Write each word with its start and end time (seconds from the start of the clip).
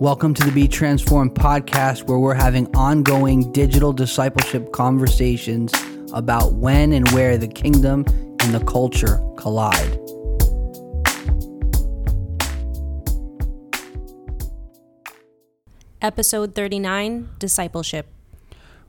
Welcome 0.00 0.34
to 0.34 0.44
the 0.44 0.50
Be 0.52 0.66
Transformed 0.66 1.34
podcast, 1.34 2.08
where 2.08 2.18
we're 2.18 2.34
having 2.34 2.66
ongoing 2.74 3.52
digital 3.52 3.92
discipleship 3.92 4.72
conversations 4.72 5.72
about 6.12 6.54
when 6.54 6.92
and 6.92 7.08
where 7.10 7.38
the 7.38 7.46
kingdom 7.46 8.04
and 8.40 8.54
the 8.54 8.64
culture 8.66 9.18
collide. 9.36 9.98
Episode 16.00 16.54
39 16.54 17.28
Discipleship. 17.38 18.06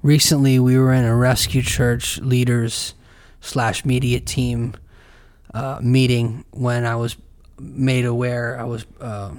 Recently, 0.02 0.60
we 0.60 0.78
were 0.78 0.94
in 0.94 1.06
a 1.06 1.16
rescue 1.16 1.62
church 1.62 2.20
leaders 2.20 2.96
slash 3.40 3.86
media 3.86 4.20
team 4.20 4.74
uh, 5.54 5.80
meeting 5.82 6.46
when 6.52 6.86
I 6.86 6.96
was 6.96 7.18
made 7.60 8.06
aware 8.06 8.60
I 8.60 8.64
was 8.64 8.86
uh, 9.00 9.32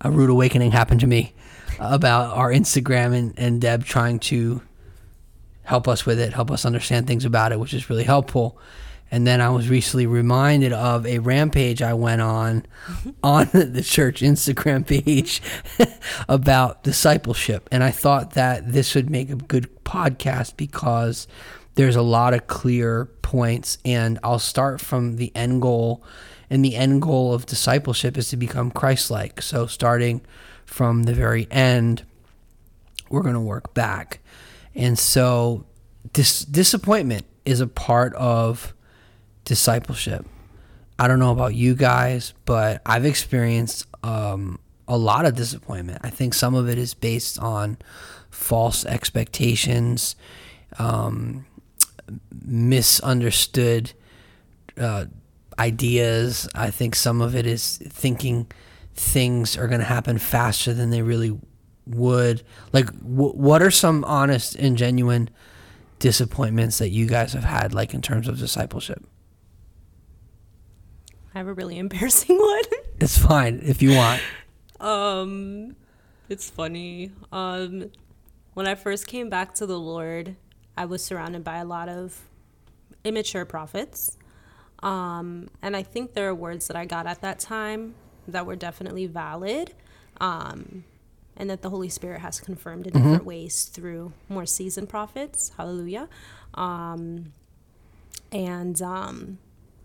a 0.00 0.10
rude 0.10 0.30
awakening 0.30 0.72
happened 0.72 1.00
to 1.00 1.06
me 1.06 1.34
about 1.78 2.36
our 2.36 2.50
Instagram 2.50 3.14
and, 3.14 3.34
and 3.38 3.60
Deb 3.60 3.84
trying 3.84 4.18
to 4.20 4.62
help 5.64 5.88
us 5.88 6.06
with 6.06 6.20
it, 6.20 6.32
help 6.32 6.50
us 6.50 6.64
understand 6.64 7.06
things 7.06 7.24
about 7.24 7.52
it, 7.52 7.60
which 7.60 7.74
is 7.74 7.90
really 7.90 8.04
helpful. 8.04 8.58
And 9.10 9.26
then 9.26 9.40
I 9.40 9.50
was 9.50 9.68
recently 9.68 10.06
reminded 10.06 10.72
of 10.72 11.06
a 11.06 11.20
rampage 11.20 11.80
I 11.80 11.94
went 11.94 12.20
on 12.20 12.66
on 13.22 13.48
the 13.52 13.82
church 13.82 14.20
Instagram 14.20 14.86
page 14.86 15.42
about 16.28 16.82
discipleship. 16.82 17.68
And 17.70 17.84
I 17.84 17.90
thought 17.90 18.32
that 18.32 18.72
this 18.72 18.94
would 18.94 19.10
make 19.10 19.30
a 19.30 19.36
good 19.36 19.68
podcast 19.84 20.56
because 20.56 21.28
there's 21.74 21.96
a 21.96 22.02
lot 22.02 22.34
of 22.34 22.46
clear 22.46 23.08
points. 23.26 23.78
And 23.84 24.20
I'll 24.22 24.38
start 24.38 24.80
from 24.80 25.16
the 25.16 25.32
end 25.34 25.60
goal. 25.60 26.02
And 26.48 26.64
the 26.64 26.76
end 26.76 27.02
goal 27.02 27.34
of 27.34 27.44
discipleship 27.44 28.16
is 28.16 28.30
to 28.30 28.36
become 28.36 28.70
Christ 28.70 29.10
like. 29.10 29.42
So, 29.42 29.66
starting 29.66 30.20
from 30.64 31.02
the 31.02 31.12
very 31.12 31.48
end, 31.50 32.04
we're 33.10 33.22
going 33.22 33.34
to 33.34 33.40
work 33.40 33.74
back. 33.74 34.20
And 34.76 34.96
so, 34.96 35.66
this 36.12 36.44
disappointment 36.44 37.26
is 37.44 37.60
a 37.60 37.66
part 37.66 38.14
of 38.14 38.74
discipleship. 39.44 40.24
I 40.98 41.08
don't 41.08 41.18
know 41.18 41.32
about 41.32 41.54
you 41.54 41.74
guys, 41.74 42.32
but 42.44 42.80
I've 42.86 43.04
experienced 43.04 43.86
um, 44.04 44.60
a 44.86 44.96
lot 44.96 45.26
of 45.26 45.34
disappointment. 45.34 45.98
I 46.02 46.10
think 46.10 46.32
some 46.32 46.54
of 46.54 46.68
it 46.68 46.78
is 46.78 46.94
based 46.94 47.40
on 47.40 47.78
false 48.30 48.84
expectations, 48.84 50.14
um, 50.78 51.44
misunderstood 52.44 53.92
uh, 54.78 55.06
ideas. 55.58 56.48
I 56.54 56.70
think 56.70 56.94
some 56.94 57.20
of 57.20 57.34
it 57.34 57.46
is 57.46 57.78
thinking 57.78 58.46
things 58.94 59.56
are 59.56 59.66
going 59.68 59.80
to 59.80 59.86
happen 59.86 60.18
faster 60.18 60.72
than 60.74 60.90
they 60.90 61.02
really 61.02 61.38
would. 61.86 62.42
Like, 62.72 62.86
w- 62.86 63.32
what 63.32 63.62
are 63.62 63.70
some 63.70 64.04
honest 64.04 64.54
and 64.56 64.76
genuine 64.76 65.30
disappointments 65.98 66.78
that 66.78 66.90
you 66.90 67.06
guys 67.06 67.32
have 67.32 67.44
had, 67.44 67.72
like 67.74 67.94
in 67.94 68.02
terms 68.02 68.28
of 68.28 68.38
discipleship? 68.38 69.04
I 71.34 71.38
have 71.38 71.46
a 71.48 71.52
really 71.54 71.78
embarrassing 71.84 72.38
one. 72.38 72.62
It's 73.00 73.18
fine 73.18 73.60
if 73.62 73.82
you 73.82 73.94
want. 73.94 74.22
um, 74.80 75.76
it's 76.28 76.50
funny. 76.50 77.12
Um, 77.30 77.90
when 78.54 78.66
I 78.66 78.74
first 78.74 79.06
came 79.06 79.28
back 79.28 79.54
to 79.56 79.66
the 79.66 79.78
Lord, 79.78 80.36
I 80.76 80.84
was 80.84 81.04
surrounded 81.04 81.44
by 81.44 81.58
a 81.58 81.64
lot 81.64 81.88
of 81.88 82.20
immature 83.04 83.44
prophets. 83.44 84.16
Um, 84.82 85.48
and 85.62 85.76
I 85.76 85.82
think 85.82 86.14
there 86.14 86.28
are 86.28 86.34
words 86.34 86.66
that 86.68 86.76
I 86.76 86.84
got 86.84 87.06
at 87.06 87.22
that 87.22 87.38
time 87.38 87.94
that 88.28 88.44
were 88.44 88.56
definitely 88.56 89.06
valid. 89.06 89.72
Um, 90.20 90.84
and 91.36 91.50
that 91.50 91.62
the 91.62 91.70
Holy 91.70 91.88
Spirit 91.88 92.20
has 92.20 92.40
confirmed 92.40 92.86
in 92.86 92.92
mm-hmm. 92.94 93.02
different 93.02 93.26
ways 93.26 93.64
through 93.66 94.12
more 94.28 94.46
seasoned 94.46 94.88
prophets. 94.88 95.52
Hallelujah. 95.56 96.08
Um, 96.54 97.32
and 98.32 98.80
um, 98.80 99.38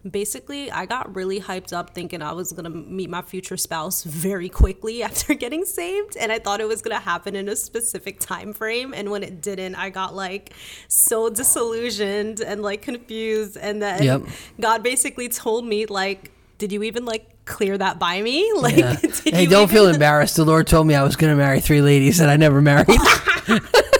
basically 0.09 0.71
i 0.71 0.85
got 0.85 1.13
really 1.15 1.39
hyped 1.39 1.73
up 1.73 1.93
thinking 1.93 2.21
i 2.21 2.31
was 2.31 2.51
going 2.51 2.63
to 2.63 2.69
meet 2.69 3.09
my 3.09 3.21
future 3.21 3.57
spouse 3.57 4.03
very 4.03 4.49
quickly 4.49 5.03
after 5.11 5.33
getting 5.33 5.63
saved 5.65 6.17
and 6.17 6.31
i 6.31 6.39
thought 6.39 6.59
it 6.59 6.67
was 6.67 6.81
going 6.81 6.95
to 6.95 7.03
happen 7.03 7.35
in 7.35 7.47
a 7.47 7.55
specific 7.55 8.19
time 8.19 8.53
frame 8.53 8.93
and 8.93 9.11
when 9.11 9.23
it 9.23 9.41
didn't 9.41 9.75
i 9.75 9.89
got 9.89 10.15
like 10.15 10.53
so 10.87 11.29
disillusioned 11.29 12.39
and 12.41 12.61
like 12.61 12.81
confused 12.81 13.57
and 13.57 13.81
then 13.81 14.01
yep. 14.01 14.21
god 14.59 14.81
basically 14.81 15.29
told 15.29 15.65
me 15.65 15.85
like 15.85 16.31
did 16.57 16.71
you 16.71 16.83
even 16.83 17.05
like 17.05 17.27
clear 17.45 17.77
that 17.77 17.99
by 17.99 18.21
me 18.21 18.51
like 18.57 18.77
yeah. 18.77 18.95
hey 19.25 19.45
don't 19.45 19.63
even- 19.63 19.67
feel 19.67 19.87
embarrassed 19.87 20.35
the 20.35 20.45
lord 20.45 20.65
told 20.65 20.87
me 20.87 20.95
i 20.95 21.03
was 21.03 21.15
going 21.15 21.31
to 21.31 21.37
marry 21.37 21.59
three 21.59 21.81
ladies 21.81 22.17
that 22.17 22.29
i 22.29 22.37
never 22.37 22.61
married 22.61 22.87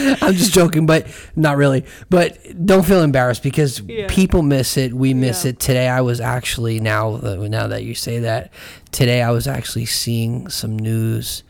I'm 0.22 0.34
just 0.34 0.52
joking, 0.52 0.86
but 0.86 1.06
not 1.36 1.56
really. 1.56 1.84
But 2.08 2.38
don't 2.64 2.84
feel 2.84 3.02
embarrassed 3.02 3.42
because 3.42 3.80
yeah. 3.80 4.06
people 4.08 4.42
miss 4.42 4.76
it. 4.76 4.92
We 4.94 5.14
miss 5.14 5.44
yeah. 5.44 5.50
it. 5.50 5.60
Today, 5.60 5.88
I 5.88 6.00
was 6.00 6.20
actually 6.20 6.80
now 6.80 7.16
now 7.16 7.66
that 7.66 7.84
you 7.84 7.94
say 7.94 8.20
that, 8.20 8.52
today 8.92 9.22
I 9.22 9.30
was 9.30 9.46
actually 9.46 9.86
seeing 9.86 10.48
some 10.48 10.78
news 10.78 11.42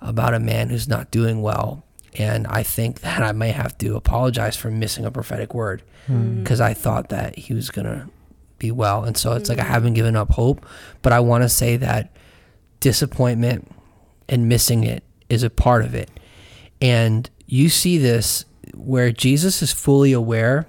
about 0.00 0.34
a 0.34 0.40
man 0.40 0.70
who's 0.70 0.88
not 0.88 1.10
doing 1.10 1.42
well, 1.42 1.84
and 2.14 2.46
I 2.46 2.62
think 2.62 3.00
that 3.00 3.22
I 3.22 3.32
may 3.32 3.50
have 3.50 3.76
to 3.78 3.96
apologize 3.96 4.56
for 4.56 4.70
missing 4.70 5.04
a 5.04 5.10
prophetic 5.10 5.54
word 5.54 5.82
because 6.06 6.58
hmm. 6.58 6.64
mm. 6.64 6.70
I 6.70 6.74
thought 6.74 7.08
that 7.10 7.36
he 7.36 7.54
was 7.54 7.70
gonna 7.70 8.08
be 8.58 8.70
well, 8.70 9.04
and 9.04 9.16
so 9.16 9.32
it's 9.32 9.48
mm. 9.48 9.52
like 9.52 9.58
I 9.58 9.64
hmm. 9.64 9.72
haven't 9.72 9.94
given 9.94 10.16
up 10.16 10.32
hope, 10.32 10.64
but 11.02 11.12
I 11.12 11.20
want 11.20 11.42
to 11.42 11.48
say 11.48 11.76
that 11.78 12.14
disappointment 12.78 13.70
and 14.28 14.48
missing 14.48 14.84
it 14.84 15.02
is 15.28 15.42
a 15.42 15.50
part 15.50 15.84
of 15.84 15.94
it, 15.94 16.10
and 16.80 17.28
you 17.50 17.68
see 17.68 17.98
this 17.98 18.44
where 18.74 19.10
Jesus 19.10 19.60
is 19.60 19.72
fully 19.72 20.12
aware 20.12 20.66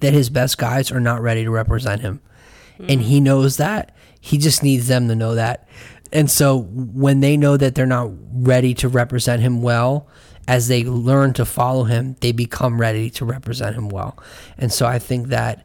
that 0.00 0.12
his 0.12 0.30
best 0.30 0.58
guys 0.58 0.90
are 0.90 1.00
not 1.00 1.22
ready 1.22 1.44
to 1.44 1.50
represent 1.50 2.00
him. 2.00 2.20
Mm. 2.78 2.92
And 2.92 3.02
he 3.02 3.20
knows 3.20 3.56
that. 3.58 3.94
He 4.20 4.36
just 4.38 4.62
needs 4.62 4.88
them 4.88 5.08
to 5.08 5.14
know 5.14 5.34
that. 5.36 5.68
And 6.12 6.30
so 6.30 6.58
when 6.58 7.20
they 7.20 7.36
know 7.36 7.56
that 7.56 7.74
they're 7.74 7.86
not 7.86 8.10
ready 8.32 8.74
to 8.74 8.88
represent 8.88 9.42
him 9.42 9.62
well, 9.62 10.08
as 10.48 10.68
they 10.68 10.82
learn 10.84 11.32
to 11.34 11.44
follow 11.44 11.84
him, 11.84 12.16
they 12.20 12.32
become 12.32 12.80
ready 12.80 13.08
to 13.10 13.24
represent 13.24 13.76
him 13.76 13.88
well. 13.88 14.18
And 14.58 14.72
so 14.72 14.86
I 14.86 14.98
think 14.98 15.28
that 15.28 15.64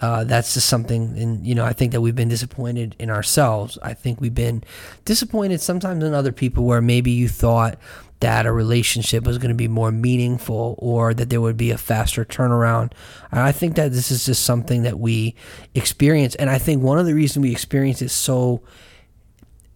uh, 0.00 0.24
that's 0.24 0.54
just 0.54 0.68
something, 0.68 1.18
and 1.18 1.46
you 1.46 1.54
know, 1.54 1.64
I 1.64 1.72
think 1.72 1.92
that 1.92 2.00
we've 2.00 2.14
been 2.14 2.28
disappointed 2.28 2.94
in 2.98 3.10
ourselves. 3.10 3.78
I 3.82 3.94
think 3.94 4.20
we've 4.20 4.34
been 4.34 4.62
disappointed 5.04 5.60
sometimes 5.60 6.04
in 6.04 6.14
other 6.14 6.32
people 6.32 6.64
where 6.64 6.80
maybe 6.80 7.10
you 7.10 7.28
thought 7.28 7.78
that 8.20 8.46
a 8.46 8.52
relationship 8.52 9.24
was 9.24 9.38
going 9.38 9.50
to 9.50 9.54
be 9.54 9.68
more 9.68 9.92
meaningful 9.92 10.74
or 10.78 11.14
that 11.14 11.30
there 11.30 11.40
would 11.40 11.56
be 11.56 11.70
a 11.70 11.78
faster 11.78 12.24
turnaround. 12.24 12.92
I 13.30 13.52
think 13.52 13.76
that 13.76 13.92
this 13.92 14.10
is 14.10 14.26
just 14.26 14.42
something 14.42 14.82
that 14.82 14.98
we 14.98 15.36
experience. 15.74 16.34
And 16.34 16.50
I 16.50 16.58
think 16.58 16.82
one 16.82 16.98
of 16.98 17.06
the 17.06 17.14
reasons 17.14 17.44
we 17.44 17.52
experience 17.52 18.02
it 18.02 18.08
so 18.08 18.62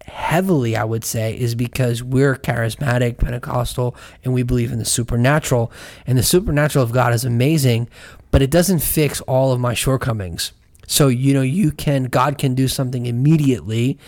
heavily, 0.05 0.75
I 0.75 0.83
would 0.83 1.05
say, 1.05 1.37
is 1.37 1.55
because 1.55 2.03
we're 2.03 2.35
charismatic, 2.35 3.17
Pentecostal, 3.17 3.95
and 4.23 4.33
we 4.33 4.43
believe 4.43 4.73
in 4.73 4.79
the 4.79 4.85
supernatural. 4.85 5.71
And 6.05 6.17
the 6.17 6.23
supernatural 6.23 6.83
of 6.83 6.91
God 6.91 7.13
is 7.13 7.23
amazing, 7.23 7.87
but 8.33 8.41
it 8.41 8.49
doesn't 8.49 8.79
fix 8.79 9.21
all 9.21 9.51
of 9.51 9.59
my 9.59 9.75
shortcomings. 9.75 10.53
So, 10.87 11.07
you 11.07 11.35
know, 11.35 11.43
you 11.43 11.71
can, 11.71 12.05
God 12.05 12.39
can 12.39 12.55
do 12.55 12.67
something 12.67 13.05
immediately, 13.05 13.99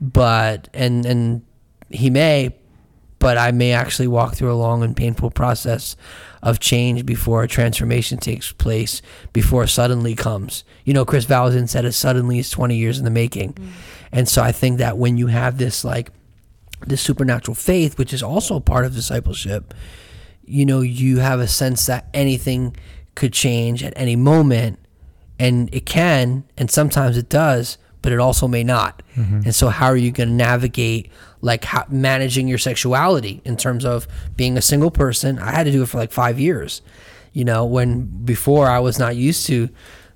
but, 0.00 0.70
and, 0.72 1.04
and, 1.04 1.42
he 1.90 2.08
may, 2.08 2.56
but 3.18 3.36
I 3.36 3.50
may 3.50 3.72
actually 3.72 4.08
walk 4.08 4.34
through 4.34 4.50
a 4.50 4.56
long 4.56 4.82
and 4.82 4.96
painful 4.96 5.30
process 5.30 5.94
of 6.42 6.58
change 6.58 7.04
before 7.04 7.42
a 7.42 7.48
transformation 7.48 8.16
takes 8.16 8.50
place, 8.50 9.02
before 9.34 9.66
suddenly 9.66 10.14
comes. 10.14 10.64
You 10.86 10.94
know, 10.94 11.04
Kris 11.04 11.26
Vallotton 11.26 11.68
said 11.68 11.84
it 11.84 11.92
suddenly 11.92 12.38
is 12.38 12.48
20 12.48 12.74
years 12.76 12.98
in 12.98 13.04
the 13.04 13.10
making. 13.10 13.52
Mm. 13.52 13.68
And 14.10 14.28
so 14.28 14.42
I 14.42 14.52
think 14.52 14.78
that 14.78 14.96
when 14.96 15.18
you 15.18 15.26
have 15.26 15.58
this, 15.58 15.84
like, 15.84 16.10
this 16.86 17.02
supernatural 17.02 17.54
faith, 17.54 17.98
which 17.98 18.14
is 18.14 18.22
also 18.22 18.58
part 18.58 18.86
of 18.86 18.94
discipleship, 18.94 19.74
you 20.46 20.64
know, 20.64 20.80
you 20.80 21.18
have 21.18 21.40
a 21.40 21.48
sense 21.48 21.84
that 21.86 22.08
anything 22.14 22.74
could 23.16 23.32
change 23.32 23.82
at 23.82 23.92
any 23.96 24.14
moment. 24.14 24.78
And 25.38 25.68
it 25.74 25.84
can, 25.84 26.44
and 26.56 26.70
sometimes 26.70 27.18
it 27.18 27.28
does, 27.28 27.76
but 28.00 28.12
it 28.12 28.20
also 28.20 28.46
may 28.46 28.62
not. 28.62 29.02
Mm-hmm. 29.16 29.40
And 29.46 29.54
so, 29.54 29.68
how 29.68 29.86
are 29.86 29.96
you 29.96 30.12
going 30.12 30.28
to 30.28 30.34
navigate 30.34 31.10
like 31.40 31.64
how, 31.64 31.84
managing 31.88 32.46
your 32.46 32.58
sexuality 32.58 33.42
in 33.44 33.56
terms 33.56 33.84
of 33.84 34.06
being 34.36 34.56
a 34.56 34.62
single 34.62 34.92
person? 34.92 35.40
I 35.40 35.50
had 35.50 35.64
to 35.64 35.72
do 35.72 35.82
it 35.82 35.86
for 35.86 35.98
like 35.98 36.12
five 36.12 36.38
years, 36.38 36.82
you 37.32 37.44
know, 37.44 37.64
when 37.66 38.04
before 38.24 38.68
I 38.68 38.78
was 38.78 39.00
not 39.00 39.16
used 39.16 39.46
to 39.48 39.68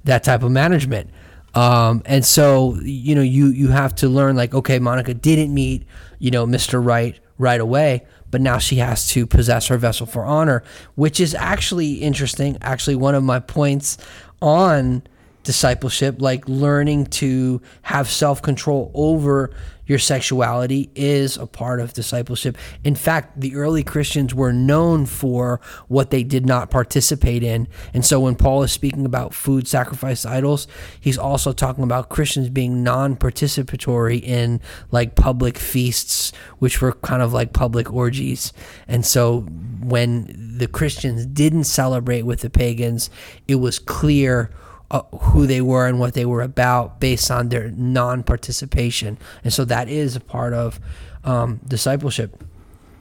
that 0.04 0.22
type 0.22 0.44
of 0.44 0.52
management. 0.52 1.10
Um, 1.52 2.02
and 2.06 2.24
so, 2.24 2.76
you 2.80 3.16
know, 3.16 3.22
you 3.22 3.48
you 3.48 3.68
have 3.68 3.94
to 3.96 4.08
learn 4.08 4.36
like, 4.36 4.54
okay, 4.54 4.78
Monica 4.78 5.12
didn't 5.12 5.52
meet, 5.52 5.84
you 6.20 6.30
know, 6.30 6.46
Mr. 6.46 6.82
Right 6.82 7.18
right 7.38 7.60
away, 7.60 8.06
but 8.30 8.40
now 8.40 8.58
she 8.58 8.76
has 8.76 9.08
to 9.08 9.26
possess 9.26 9.66
her 9.68 9.76
vessel 9.76 10.06
for 10.06 10.24
honor, 10.24 10.62
which 10.94 11.20
is 11.20 11.34
actually 11.34 11.94
interesting. 11.94 12.56
Actually, 12.60 12.96
one 12.96 13.14
of 13.14 13.22
my 13.22 13.40
points 13.40 13.98
on 14.40 15.02
discipleship, 15.50 16.22
like 16.22 16.48
learning 16.48 17.06
to 17.06 17.60
have 17.82 18.08
self 18.08 18.40
control 18.40 18.92
over 18.94 19.50
your 19.84 19.98
sexuality 19.98 20.88
is 20.94 21.36
a 21.36 21.48
part 21.48 21.80
of 21.80 21.92
discipleship. 21.92 22.56
In 22.84 22.94
fact, 22.94 23.40
the 23.40 23.56
early 23.56 23.82
Christians 23.82 24.32
were 24.32 24.52
known 24.52 25.06
for 25.06 25.60
what 25.88 26.10
they 26.10 26.22
did 26.22 26.46
not 26.46 26.70
participate 26.70 27.42
in. 27.42 27.66
And 27.92 28.06
so 28.06 28.20
when 28.20 28.36
Paul 28.36 28.62
is 28.62 28.70
speaking 28.70 29.04
about 29.04 29.34
food 29.34 29.66
sacrificed 29.66 30.24
idols, 30.24 30.68
he's 31.00 31.18
also 31.18 31.52
talking 31.52 31.82
about 31.82 32.08
Christians 32.10 32.48
being 32.48 32.84
non 32.84 33.16
participatory 33.16 34.22
in 34.22 34.60
like 34.92 35.16
public 35.16 35.58
feasts, 35.58 36.30
which 36.60 36.80
were 36.80 36.92
kind 36.92 37.22
of 37.22 37.32
like 37.32 37.52
public 37.52 37.92
orgies. 37.92 38.52
And 38.86 39.04
so 39.04 39.40
when 39.80 40.56
the 40.58 40.68
Christians 40.68 41.26
didn't 41.26 41.64
celebrate 41.64 42.22
with 42.22 42.42
the 42.42 42.50
pagans, 42.50 43.10
it 43.48 43.56
was 43.56 43.80
clear 43.80 44.52
uh, 44.90 45.02
who 45.12 45.46
they 45.46 45.60
were 45.60 45.86
and 45.86 45.98
what 46.00 46.14
they 46.14 46.24
were 46.24 46.42
about 46.42 47.00
based 47.00 47.30
on 47.30 47.48
their 47.48 47.70
non-participation. 47.70 49.18
And 49.44 49.52
so 49.52 49.64
that 49.66 49.88
is 49.88 50.16
a 50.16 50.20
part 50.20 50.52
of 50.52 50.80
um, 51.24 51.60
discipleship. 51.66 52.42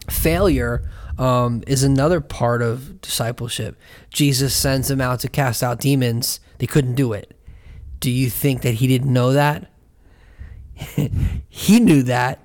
Failure 0.10 0.90
um, 1.18 1.64
is 1.68 1.84
another 1.84 2.22
part 2.22 2.62
of 2.62 3.02
discipleship. 3.02 3.80
Jesus 4.10 4.56
sends 4.56 4.88
them 4.88 5.02
out 5.02 5.20
to 5.22 5.30
cast 5.30 5.64
out 5.64 5.80
demons. 5.80 6.40
They 6.60 6.68
couldn't 6.68 6.96
do 6.96 7.14
it. 7.14 7.36
Do 8.00 8.10
you 8.10 8.30
think 8.30 8.62
that 8.62 8.76
he 8.76 8.88
didn't 8.88 9.12
know 9.12 9.34
that? 9.34 9.72
He 11.52 11.80
knew 11.80 12.04
that 12.04 12.40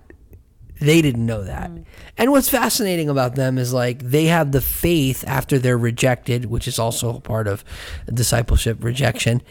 they 0.81 1.03
didn't 1.03 1.25
know 1.25 1.45
that. 1.45 1.71
Mm. 1.71 1.85
And 2.17 2.31
what's 2.31 2.49
fascinating 2.49 3.09
about 3.09 3.35
them 3.35 3.59
is 3.59 3.73
like 3.73 4.01
they 4.01 4.27
have 4.27 4.53
the 4.53 4.61
faith 4.61 5.25
after 5.27 5.59
they're 5.59 5.79
rejected, 5.79 6.47
which 6.47 6.69
is 6.69 6.79
also 6.79 7.17
a 7.17 7.21
part 7.21 7.47
of 7.47 7.65
discipleship 8.13 8.83
rejection. 8.83 9.43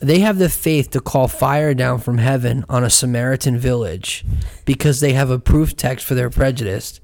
They 0.00 0.20
have 0.20 0.38
the 0.38 0.48
faith 0.48 0.90
to 0.90 1.00
call 1.00 1.28
fire 1.28 1.74
down 1.74 1.98
from 1.98 2.18
heaven 2.18 2.64
on 2.68 2.84
a 2.84 2.90
Samaritan 2.90 3.58
village 3.58 4.24
because 4.64 5.00
they 5.00 5.12
have 5.14 5.30
a 5.30 5.38
proof 5.38 5.76
text 5.76 6.06
for 6.06 6.14
their 6.14 6.30
prejudice, 6.30 7.00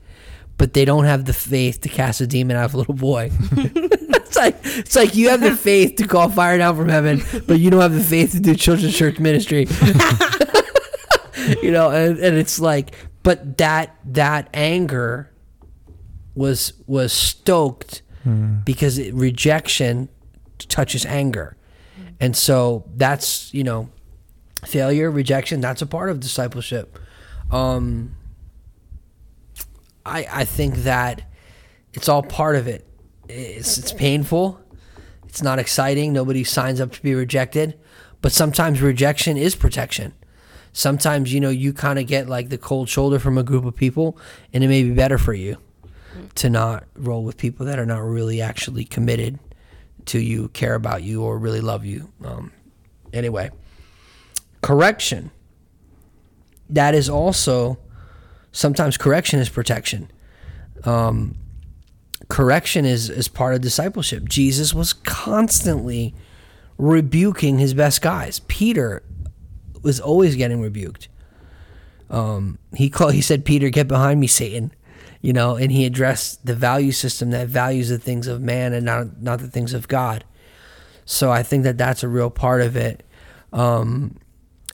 but 0.59 0.75
they 0.75 0.85
don't 0.85 1.05
have 1.05 1.25
the 1.25 1.33
faith 1.33 1.81
to 1.81 1.89
cast 1.89 2.21
a 2.21 2.27
demon 2.27 2.57
out 2.57 2.67
of 2.67 2.75
a 2.75 2.79
little 2.79 2.95
boy. 2.95 3.31
it's 3.53 4.37
like 4.37 4.57
it's 4.63 4.95
like 4.95 5.17
you 5.17 5.31
have 5.31 5.41
the 5.41 5.57
faith 5.57 5.97
to 5.97 6.07
call 6.07 6.29
fire 6.29 6.57
down 6.57 6.77
from 6.77 6.89
heaven, 6.89 7.23
but 7.47 7.59
you 7.59 7.71
don't 7.71 7.81
have 7.81 7.95
the 7.95 8.03
faith 8.03 8.33
to 8.33 8.41
do 8.41 8.55
children's 8.55 8.97
church 8.97 9.19
ministry. 9.19 9.63
you 11.63 11.73
know, 11.73 11.91
and, 11.91 12.19
and 12.19 12.37
it's 12.37 12.61
like 12.61 12.95
but 13.25 13.57
that 13.59 13.97
that 14.05 14.49
anger 14.55 15.33
was 16.37 16.75
was 16.87 17.13
stoked 17.13 18.03
mm. 18.25 18.65
because 18.65 18.99
it, 18.99 19.13
rejection 19.13 20.09
touches 20.59 21.05
anger. 21.05 21.57
And 22.21 22.37
so 22.37 22.85
that's 22.95 23.53
you 23.53 23.65
know 23.65 23.89
failure 24.65 25.11
rejection 25.11 25.61
that's 25.61 25.83
a 25.83 25.87
part 25.87 26.11
of 26.11 26.21
discipleship. 26.21 26.97
Um 27.51 28.15
i 30.07 30.27
i 30.31 30.45
think 30.45 30.77
that 30.77 31.23
it's 31.93 32.09
all 32.09 32.23
part 32.23 32.57
of 32.57 32.69
it. 32.69 32.87
It's 33.29 33.79
it's 33.79 33.93
painful. 33.93 34.61
It's 35.27 35.43
not 35.43 35.59
exciting. 35.59 36.13
Nobody 36.13 36.45
signs 36.45 36.81
up 36.81 36.93
to 36.93 37.03
be 37.03 37.15
rejected. 37.15 37.79
But 38.21 38.33
sometimes 38.33 38.81
rejection 38.83 39.37
is 39.37 39.55
protection 39.55 40.15
sometimes 40.75 41.33
you 41.33 41.41
know 41.41 41.49
you 41.49 41.73
kind 41.73 41.99
of 41.99 42.07
get 42.07 42.29
like 42.29 42.51
the 42.51 42.59
cold 42.59 42.91
shoulder 42.91 43.19
from 43.19 43.39
a 43.39 43.43
group 43.43 43.65
of 43.65 43.75
people 43.75 44.19
and 44.53 44.63
it 44.63 44.69
may 44.69 44.83
be 44.83 44.91
better 44.91 45.17
for 45.17 45.33
you 45.33 45.57
to 46.35 46.51
not 46.51 46.85
roll 46.95 47.25
with 47.25 47.39
people 47.39 47.65
that 47.65 47.79
are 47.79 47.87
not 47.87 48.01
really 48.01 48.43
actually 48.43 48.85
committed 48.85 49.39
to 50.05 50.19
you 50.19 50.49
care 50.49 50.75
about 50.75 51.03
you 51.03 51.23
or 51.23 51.39
really 51.39 51.63
love 51.63 51.87
you. 51.87 52.13
Um, 52.23 52.53
anyway 53.13 53.51
correction. 54.65 55.31
That 56.71 56.95
is 56.95 57.11
also 57.11 57.79
sometimes 58.51 58.97
correction 58.97 59.39
is 59.39 59.51
protection. 59.51 60.11
Um, 60.85 61.37
correction 62.31 62.87
is 62.87 63.11
is 63.11 63.29
part 63.29 63.55
of 63.55 63.61
discipleship. 63.61 64.27
Jesus 64.27 64.73
was 64.73 64.95
constantly 64.95 66.15
rebuking 66.79 67.59
his 67.59 67.75
best 67.75 68.01
guys. 68.01 68.41
Peter 68.49 69.03
was 69.85 70.01
always 70.01 70.35
getting 70.35 70.61
rebuked. 70.61 71.09
Um, 72.11 72.59
he 72.75 72.91
called. 72.91 73.15
He 73.15 73.21
said, 73.21 73.45
"Peter, 73.45 73.71
get 73.71 73.87
behind 73.89 74.21
me, 74.21 74.27
Satan." 74.27 74.73
You 75.21 75.33
know, 75.33 75.57
and 75.57 75.73
he 75.73 75.87
addressed 75.87 76.45
the 76.45 76.55
value 76.55 76.93
system 76.93 77.31
that 77.31 77.49
values 77.49 77.89
the 77.89 77.99
things 77.99 78.27
of 78.27 78.43
man 78.43 78.73
and 78.73 78.85
not 78.85 79.23
not 79.23 79.39
the 79.39 79.49
things 79.49 79.73
of 79.73 79.89
God. 79.89 80.25
So 81.05 81.31
I 81.31 81.43
think 81.43 81.65
that 81.65 81.79
that's 81.79 82.03
a 82.03 82.09
real 82.09 82.31
part 82.31 82.63
of 82.63 82.77
it. 82.77 83.03
Um, 83.53 84.17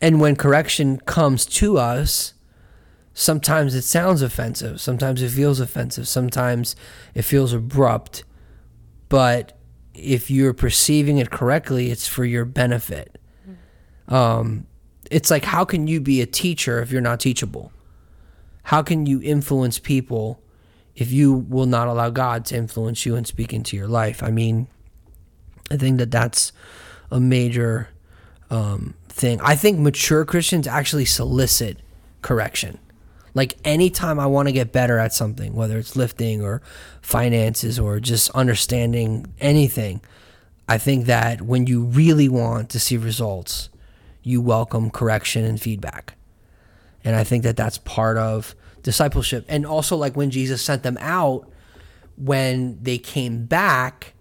and 0.01 0.21
when 0.21 0.37
correction 0.37 0.99
comes 0.99 1.45
to 1.47 1.77
us, 1.79 2.35
sometimes 3.15 3.75
it 3.75 3.83
sounds 3.83 4.23
offensive. 4.23 4.81
Sometimes 4.81 5.23
it 5.23 5.31
feels 5.31 5.61
offensive. 5.61 6.09
Sometimes 6.09 6.75
it 7.15 7.23
feels 7.23 7.53
abrupt. 7.53 8.25
But 9.09 9.59
if 9.95 10.31
you're 10.31 10.55
perceiving 10.55 11.19
it 11.19 11.31
correctly, 11.31 11.91
it's 11.91 12.07
for 12.07 12.25
your 12.25 12.45
benefit. 12.45 13.19
Um, 14.09 14.67
it's 15.11 15.31
like 15.31 15.45
how 15.45 15.65
can 15.65 15.87
you 15.87 16.01
be 16.01 16.21
a 16.21 16.27
teacher 16.27 16.81
if 16.81 16.91
you're 16.91 17.01
not 17.01 17.21
teachable? 17.21 17.73
How 18.65 18.83
can 18.83 19.07
you 19.07 19.21
influence 19.23 19.79
people 19.79 20.41
if 20.95 21.11
you 21.11 21.33
will 21.33 21.67
not 21.67 21.89
allow 21.89 22.11
God 22.11 22.45
to 22.47 22.57
influence 22.57 23.05
you 23.05 23.17
and 23.17 23.27
speak 23.27 23.53
into 23.53 23.77
your 23.77 23.89
life? 23.89 24.23
I 24.23 24.31
mean, 24.31 24.69
I 25.71 25.77
think 25.77 25.99
that 25.99 26.11
that's 26.11 26.53
a 27.11 27.21
major 27.21 27.89
um, 28.51 28.95
thing. 29.09 29.41
I 29.41 29.57
think 29.57 29.79
mature 29.79 30.25
Christians 30.25 30.67
actually 30.67 31.05
solicit 31.05 31.79
correction. 32.23 32.79
Like 33.35 33.57
anytime 33.65 34.19
I 34.19 34.27
want 34.27 34.49
to 34.49 34.53
get 34.53 34.73
better 34.73 34.99
at 34.99 35.13
something, 35.13 35.55
whether 35.55 35.79
it's 35.79 35.95
lifting 35.95 36.43
or 36.43 36.63
finances 37.01 37.79
or 37.79 38.01
just 38.01 38.31
understanding 38.31 39.33
anything, 39.41 40.01
I 40.69 40.79
think 40.79 41.07
that 41.07 41.43
when 41.43 41.67
you 41.67 41.85
really 41.85 42.29
want 42.29 42.71
to 42.71 42.81
see 42.81 42.97
results, 42.97 43.69
you 44.23 44.41
welcome 44.41 44.91
correction 44.91 45.45
and 45.45 45.61
feedback. 45.61 46.15
And 47.05 47.17
I 47.17 47.25
think 47.25 47.45
that 47.45 47.57
that's 47.57 47.79
part 47.79 48.17
of 48.19 48.55
discipleship. 48.83 49.45
And 49.49 49.67
also, 49.67 49.97
like 49.97 50.17
when 50.17 50.31
Jesus 50.31 50.63
sent 50.63 50.83
them 50.83 50.99
out, 51.01 51.51
when 52.17 52.79
they 52.83 52.99
came 52.99 53.47
back, 53.47 54.13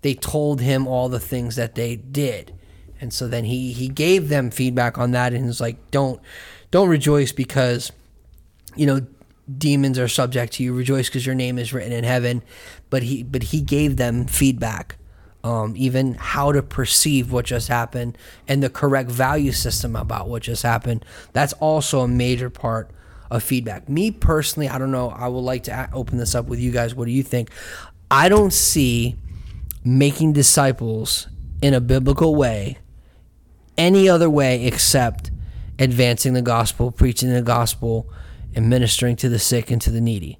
they 0.00 0.14
told 0.14 0.60
him 0.60 0.86
all 0.86 1.08
the 1.08 1.20
things 1.20 1.56
that 1.56 1.74
they 1.74 1.96
did. 1.96 2.54
And 3.00 3.12
so 3.12 3.28
then 3.28 3.44
he 3.44 3.72
he 3.72 3.88
gave 3.88 4.28
them 4.28 4.50
feedback 4.50 4.96
on 4.96 5.10
that 5.10 5.32
and 5.32 5.46
was 5.46 5.60
like, 5.60 5.90
don't 5.90 6.20
don't 6.70 6.88
rejoice 6.88 7.32
because 7.32 7.92
you 8.76 8.86
know 8.86 9.06
demons 9.58 9.98
are 9.98 10.08
subject 10.08 10.54
to 10.54 10.62
you. 10.62 10.72
Rejoice 10.72 11.08
because 11.08 11.26
your 11.26 11.34
name 11.34 11.58
is 11.58 11.72
written 11.72 11.92
in 11.92 12.04
heaven. 12.04 12.42
But 12.90 13.02
he 13.02 13.22
but 13.22 13.42
he 13.44 13.60
gave 13.60 13.96
them 13.96 14.26
feedback 14.26 14.96
um, 15.44 15.74
even 15.76 16.14
how 16.14 16.52
to 16.52 16.62
perceive 16.62 17.32
what 17.32 17.46
just 17.46 17.68
happened 17.68 18.16
and 18.46 18.62
the 18.62 18.70
correct 18.70 19.10
value 19.10 19.52
system 19.52 19.96
about 19.96 20.28
what 20.28 20.42
just 20.42 20.62
happened. 20.62 21.04
That's 21.32 21.52
also 21.54 22.00
a 22.00 22.08
major 22.08 22.50
part 22.50 22.90
of 23.30 23.42
feedback. 23.42 23.88
Me 23.88 24.10
personally, 24.10 24.68
I 24.68 24.78
don't 24.78 24.92
know. 24.92 25.10
I 25.10 25.28
would 25.28 25.40
like 25.40 25.64
to 25.64 25.88
open 25.92 26.18
this 26.18 26.34
up 26.34 26.46
with 26.46 26.60
you 26.60 26.70
guys. 26.70 26.94
What 26.94 27.06
do 27.06 27.12
you 27.12 27.22
think? 27.22 27.50
I 28.10 28.28
don't 28.28 28.52
see 28.52 29.16
making 29.84 30.32
disciples 30.34 31.26
in 31.60 31.74
a 31.74 31.80
biblical 31.80 32.34
way 32.34 32.78
any 33.78 34.08
other 34.08 34.28
way 34.28 34.66
except 34.66 35.30
advancing 35.78 36.34
the 36.34 36.42
gospel, 36.42 36.92
preaching 36.92 37.32
the 37.32 37.42
gospel, 37.42 38.08
and 38.54 38.68
ministering 38.68 39.16
to 39.16 39.28
the 39.28 39.38
sick 39.38 39.70
and 39.70 39.80
to 39.82 39.90
the 39.90 40.00
needy. 40.00 40.38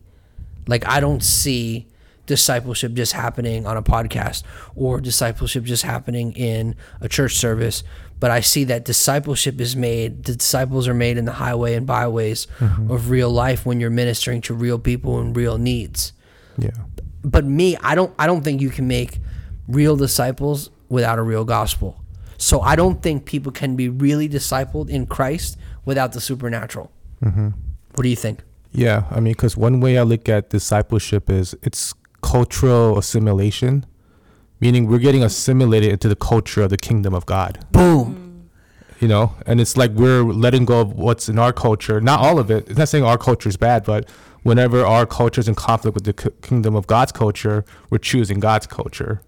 Like, 0.66 0.86
I 0.86 1.00
don't 1.00 1.22
see 1.22 1.88
discipleship 2.26 2.92
just 2.92 3.12
happening 3.12 3.66
on 3.66 3.76
a 3.76 3.82
podcast 3.82 4.42
or 4.76 5.00
discipleship 5.00 5.64
just 5.64 5.82
happening 5.82 6.32
in 6.32 6.76
a 7.00 7.08
church 7.08 7.34
service 7.36 7.82
but 8.20 8.30
i 8.30 8.40
see 8.40 8.62
that 8.62 8.84
discipleship 8.84 9.60
is 9.60 9.74
made 9.74 10.22
the 10.24 10.36
disciples 10.36 10.86
are 10.86 10.94
made 10.94 11.18
in 11.18 11.24
the 11.24 11.32
highway 11.32 11.74
and 11.74 11.86
byways 11.86 12.46
mm-hmm. 12.58 12.90
of 12.90 13.10
real 13.10 13.30
life 13.30 13.66
when 13.66 13.80
you're 13.80 13.90
ministering 13.90 14.40
to 14.40 14.54
real 14.54 14.78
people 14.78 15.18
and 15.18 15.36
real 15.36 15.58
needs. 15.58 16.12
Yeah. 16.58 16.70
But 17.24 17.44
me 17.44 17.76
i 17.78 17.94
don't 17.94 18.14
i 18.18 18.26
don't 18.26 18.42
think 18.42 18.60
you 18.60 18.70
can 18.70 18.86
make 18.86 19.18
real 19.68 19.96
disciples 19.96 20.70
without 20.88 21.18
a 21.18 21.22
real 21.22 21.44
gospel. 21.44 22.00
So 22.38 22.60
i 22.60 22.76
don't 22.76 23.02
think 23.02 23.24
people 23.24 23.52
can 23.52 23.76
be 23.76 23.88
really 23.88 24.28
discipled 24.28 24.88
in 24.88 25.06
christ 25.06 25.58
without 25.84 26.12
the 26.12 26.20
supernatural. 26.20 26.90
Mm-hmm. 27.22 27.48
what 27.94 28.02
do 28.02 28.08
you 28.08 28.16
think? 28.16 28.40
Yeah 28.72 29.04
i 29.10 29.20
mean 29.20 29.32
because 29.32 29.56
one 29.56 29.80
way 29.80 29.98
i 29.98 30.02
look 30.02 30.28
at 30.28 30.50
discipleship 30.50 31.28
is 31.28 31.54
it's 31.62 31.94
cultural 32.22 32.98
assimilation, 32.98 33.84
meaning 34.60 34.86
we're 34.86 34.98
getting 34.98 35.22
assimilated 35.22 35.90
into 35.90 36.08
the 36.08 36.16
culture 36.16 36.62
of 36.62 36.70
the 36.70 36.76
kingdom 36.76 37.14
of 37.14 37.26
God. 37.26 37.64
Boom. 37.72 38.14
Mm. 38.14 39.00
You 39.00 39.08
know, 39.08 39.34
and 39.46 39.60
it's 39.60 39.76
like 39.76 39.90
we're 39.90 40.22
letting 40.22 40.64
go 40.64 40.80
of 40.80 40.92
what's 40.92 41.28
in 41.28 41.38
our 41.38 41.52
culture. 41.52 42.00
Not 42.00 42.20
all 42.20 42.38
of 42.38 42.50
it. 42.50 42.68
It's 42.68 42.78
not 42.78 42.88
saying 42.88 43.04
our 43.04 43.18
culture 43.18 43.48
is 43.48 43.56
bad, 43.56 43.84
but 43.84 44.08
whenever 44.42 44.84
our 44.84 45.06
culture 45.06 45.40
is 45.40 45.48
in 45.48 45.56
conflict 45.56 45.94
with 45.94 46.04
the 46.04 46.30
kingdom 46.42 46.76
of 46.76 46.86
God's 46.86 47.12
culture, 47.12 47.64
we're 47.90 47.98
choosing 47.98 48.38
God's 48.38 48.66
culture. 48.66 49.20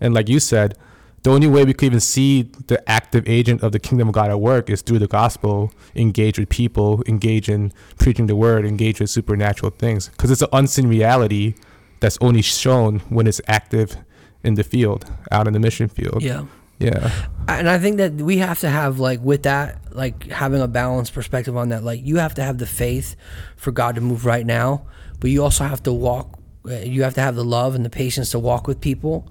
And 0.00 0.14
like 0.14 0.28
you 0.28 0.40
said, 0.40 0.76
the 1.22 1.30
only 1.30 1.46
way 1.46 1.64
we 1.64 1.74
could 1.74 1.86
even 1.86 2.00
see 2.00 2.50
the 2.66 2.88
active 2.90 3.28
agent 3.28 3.62
of 3.62 3.72
the 3.72 3.78
kingdom 3.78 4.08
of 4.08 4.14
God 4.14 4.30
at 4.30 4.40
work 4.40 4.70
is 4.70 4.80
through 4.80 5.00
the 5.00 5.06
gospel, 5.06 5.70
engage 5.94 6.38
with 6.38 6.48
people, 6.48 7.02
engage 7.06 7.48
in 7.48 7.72
preaching 7.98 8.26
the 8.26 8.34
word, 8.34 8.64
engage 8.64 9.00
with 9.00 9.10
supernatural 9.10 9.70
things. 9.70 10.08
Because 10.08 10.30
it's 10.30 10.40
an 10.40 10.48
unseen 10.52 10.88
reality 10.88 11.54
that's 12.00 12.18
only 12.20 12.42
shown 12.42 13.00
when 13.08 13.26
it's 13.26 13.40
active 13.46 13.96
in 14.42 14.54
the 14.54 14.64
field, 14.64 15.04
out 15.30 15.46
in 15.46 15.52
the 15.52 15.60
mission 15.60 15.88
field. 15.88 16.22
Yeah. 16.22 16.44
Yeah. 16.78 17.12
And 17.46 17.68
I 17.68 17.78
think 17.78 17.98
that 17.98 18.12
we 18.14 18.38
have 18.38 18.58
to 18.60 18.68
have 18.70 18.98
like 18.98 19.20
with 19.20 19.42
that, 19.42 19.78
like 19.94 20.26
having 20.28 20.62
a 20.62 20.68
balanced 20.68 21.12
perspective 21.12 21.54
on 21.56 21.68
that. 21.68 21.84
Like 21.84 22.00
you 22.04 22.16
have 22.16 22.34
to 22.36 22.42
have 22.42 22.56
the 22.56 22.64
faith 22.66 23.16
for 23.56 23.70
God 23.70 23.96
to 23.96 24.00
move 24.00 24.24
right 24.24 24.46
now, 24.46 24.86
but 25.20 25.30
you 25.30 25.42
also 25.42 25.64
have 25.64 25.82
to 25.82 25.92
walk. 25.92 26.38
uh, 26.66 26.76
You 26.76 27.02
have 27.02 27.12
to 27.14 27.20
have 27.20 27.36
the 27.36 27.44
love 27.44 27.74
and 27.74 27.84
the 27.84 27.90
patience 27.90 28.30
to 28.30 28.38
walk 28.38 28.66
with 28.66 28.80
people. 28.80 29.30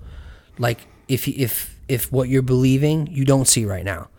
Like 0.60 0.82
if 1.08 1.28
if 1.28 1.76
if 1.88 2.12
what 2.12 2.30
you're 2.30 2.44
believing 2.44 3.08
you 3.08 3.26
don't 3.26 3.48
see 3.48 3.66
right 3.66 3.84
now. 3.86 4.10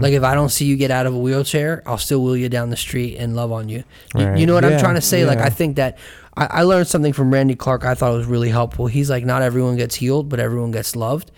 Like 0.00 0.14
if 0.14 0.22
I 0.22 0.34
don't 0.34 0.48
see 0.48 0.64
you 0.64 0.76
get 0.76 0.90
out 0.90 1.04
of 1.04 1.12
a 1.14 1.18
wheelchair, 1.18 1.82
I'll 1.84 1.98
still 1.98 2.22
wheel 2.24 2.38
you 2.38 2.48
down 2.48 2.70
the 2.70 2.76
street 2.76 3.18
and 3.18 3.36
love 3.36 3.52
on 3.52 3.68
you. 3.68 3.84
You, 4.16 4.24
Right. 4.26 4.38
you 4.38 4.46
know 4.46 4.54
what 4.54 4.64
I'm 4.64 4.78
trying 4.80 4.94
to 4.94 5.02
say? 5.02 5.26
Like. 5.26 5.40
I 5.40 5.50
think 5.50 5.76
that 5.76 5.98
I, 6.38 6.60
I 6.60 6.62
learned 6.62 6.86
something 6.86 7.12
from 7.12 7.32
Randy 7.32 7.56
Clark. 7.56 7.84
I 7.84 7.94
thought 7.94 8.14
it 8.14 8.16
was 8.16 8.26
really 8.26 8.48
helpful. 8.48 8.86
He's 8.86 9.10
like, 9.10 9.24
not 9.24 9.42
everyone 9.42 9.76
gets 9.76 9.96
healed, 9.96 10.28
but 10.28 10.40
everyone 10.40 10.70
gets 10.70 10.94
loved. 10.94 11.30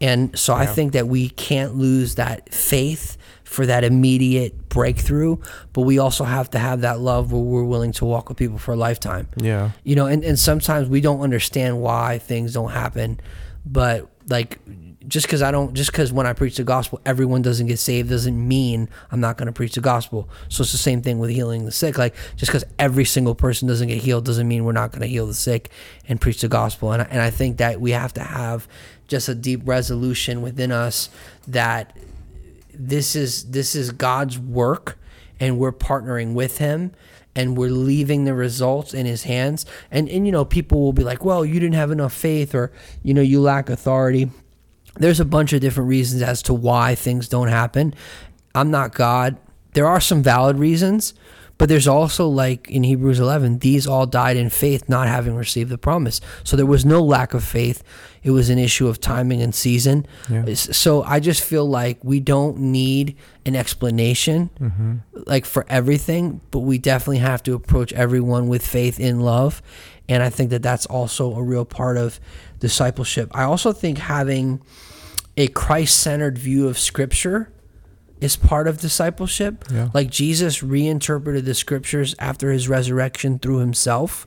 And 0.00 0.36
so 0.38 0.54
I 0.54 0.66
think 0.66 0.92
that 0.92 1.06
we 1.08 1.28
can't 1.30 1.76
lose 1.76 2.16
that 2.16 2.52
faith 2.52 3.16
for 3.44 3.64
that 3.66 3.84
immediate 3.84 4.68
breakthrough, 4.68 5.36
but 5.72 5.82
we 5.82 5.98
also 5.98 6.24
have 6.24 6.50
to 6.50 6.58
have 6.58 6.80
that 6.80 6.98
love 6.98 7.32
where 7.32 7.40
we're 7.40 7.64
willing 7.64 7.92
to 7.92 8.04
walk 8.04 8.28
with 8.28 8.36
people 8.36 8.58
for 8.58 8.72
a 8.72 8.76
lifetime. 8.76 9.28
Yeah. 9.36 9.70
You 9.84 9.94
know, 9.94 10.06
and, 10.06 10.24
and 10.24 10.38
sometimes 10.38 10.88
we 10.88 11.00
don't 11.00 11.20
understand 11.20 11.80
why 11.80 12.18
things 12.18 12.52
don't 12.52 12.72
happen, 12.72 13.20
but 13.64 14.08
like 14.28 14.58
just 15.08 15.26
because 15.26 15.42
I 15.42 15.50
don't, 15.50 15.74
just 15.74 15.92
because 15.92 16.12
when 16.12 16.26
I 16.26 16.32
preach 16.32 16.56
the 16.56 16.64
gospel, 16.64 17.00
everyone 17.04 17.42
doesn't 17.42 17.66
get 17.66 17.78
saved 17.78 18.08
doesn't 18.08 18.48
mean 18.48 18.88
I'm 19.10 19.20
not 19.20 19.36
going 19.36 19.46
to 19.46 19.52
preach 19.52 19.74
the 19.74 19.80
gospel. 19.80 20.28
So 20.48 20.62
it's 20.62 20.72
the 20.72 20.78
same 20.78 21.02
thing 21.02 21.18
with 21.18 21.30
healing 21.30 21.64
the 21.64 21.72
sick. 21.72 21.98
Like 21.98 22.14
just 22.36 22.50
because 22.50 22.64
every 22.78 23.04
single 23.04 23.34
person 23.34 23.68
doesn't 23.68 23.88
get 23.88 23.98
healed 23.98 24.24
doesn't 24.24 24.48
mean 24.48 24.64
we're 24.64 24.72
not 24.72 24.92
going 24.92 25.02
to 25.02 25.06
heal 25.06 25.26
the 25.26 25.34
sick 25.34 25.70
and 26.08 26.20
preach 26.20 26.40
the 26.40 26.48
gospel. 26.48 26.92
And 26.92 27.02
I, 27.02 27.06
and 27.06 27.20
I 27.20 27.30
think 27.30 27.58
that 27.58 27.80
we 27.80 27.90
have 27.92 28.12
to 28.14 28.22
have 28.22 28.68
just 29.08 29.28
a 29.28 29.34
deep 29.34 29.60
resolution 29.64 30.42
within 30.42 30.72
us 30.72 31.10
that 31.46 31.96
this 32.72 33.14
is 33.14 33.50
this 33.50 33.74
is 33.74 33.90
God's 33.90 34.38
work 34.38 34.98
and 35.38 35.58
we're 35.58 35.72
partnering 35.72 36.34
with 36.34 36.58
him 36.58 36.92
and 37.36 37.56
we're 37.56 37.70
leaving 37.70 38.24
the 38.24 38.34
results 38.34 38.94
in 38.94 39.06
his 39.06 39.24
hands 39.24 39.66
and 39.90 40.08
and 40.08 40.26
you 40.26 40.32
know 40.32 40.44
people 40.44 40.80
will 40.80 40.92
be 40.92 41.04
like 41.04 41.24
well 41.24 41.44
you 41.44 41.54
didn't 41.54 41.74
have 41.74 41.90
enough 41.90 42.12
faith 42.12 42.54
or 42.54 42.72
you 43.02 43.12
know 43.12 43.20
you 43.20 43.40
lack 43.40 43.68
authority 43.68 44.30
there's 44.96 45.20
a 45.20 45.24
bunch 45.24 45.52
of 45.52 45.60
different 45.60 45.88
reasons 45.88 46.22
as 46.22 46.42
to 46.42 46.54
why 46.54 46.94
things 46.94 47.28
don't 47.28 47.48
happen. 47.48 47.94
I'm 48.54 48.70
not 48.70 48.94
god. 48.94 49.36
There 49.72 49.86
are 49.86 50.00
some 50.00 50.22
valid 50.22 50.58
reasons 50.58 51.14
but 51.58 51.68
there's 51.68 51.86
also 51.86 52.28
like 52.28 52.68
in 52.70 52.82
hebrews 52.82 53.20
11 53.20 53.60
these 53.60 53.86
all 53.86 54.06
died 54.06 54.36
in 54.36 54.50
faith 54.50 54.88
not 54.88 55.06
having 55.06 55.34
received 55.34 55.70
the 55.70 55.78
promise. 55.78 56.20
So 56.42 56.56
there 56.56 56.66
was 56.66 56.84
no 56.84 57.02
lack 57.02 57.34
of 57.34 57.44
faith. 57.44 57.82
It 58.22 58.30
was 58.30 58.50
an 58.50 58.58
issue 58.58 58.88
of 58.88 59.00
timing 59.00 59.42
and 59.42 59.54
season. 59.54 60.06
Yeah. 60.28 60.54
So 60.54 61.02
i 61.04 61.20
just 61.20 61.42
feel 61.42 61.68
like 61.68 62.02
we 62.02 62.20
don't 62.20 62.58
need 62.58 63.16
an 63.46 63.54
explanation 63.54 64.50
mm-hmm. 64.60 64.96
like 65.26 65.44
for 65.44 65.64
everything 65.68 66.40
but 66.50 66.60
we 66.60 66.78
definitely 66.78 67.18
have 67.18 67.42
to 67.44 67.54
approach 67.54 67.92
everyone 67.92 68.48
with 68.48 68.66
faith 68.66 68.98
in 68.98 69.20
love 69.20 69.62
and 70.08 70.22
i 70.22 70.30
think 70.30 70.50
that 70.50 70.62
that's 70.62 70.86
also 70.86 71.34
a 71.34 71.42
real 71.42 71.64
part 71.64 71.96
of 71.96 72.20
discipleship. 72.60 73.30
I 73.34 73.42
also 73.42 73.72
think 73.72 73.98
having 73.98 74.62
a 75.36 75.48
christ-centered 75.48 76.38
view 76.38 76.68
of 76.68 76.78
scripture 76.78 77.52
is 78.20 78.36
part 78.36 78.66
of 78.68 78.80
discipleship. 78.80 79.64
Yeah. 79.70 79.90
like 79.92 80.10
jesus 80.10 80.62
reinterpreted 80.62 81.44
the 81.44 81.54
scriptures 81.54 82.14
after 82.18 82.52
his 82.52 82.68
resurrection 82.68 83.38
through 83.38 83.58
himself 83.58 84.26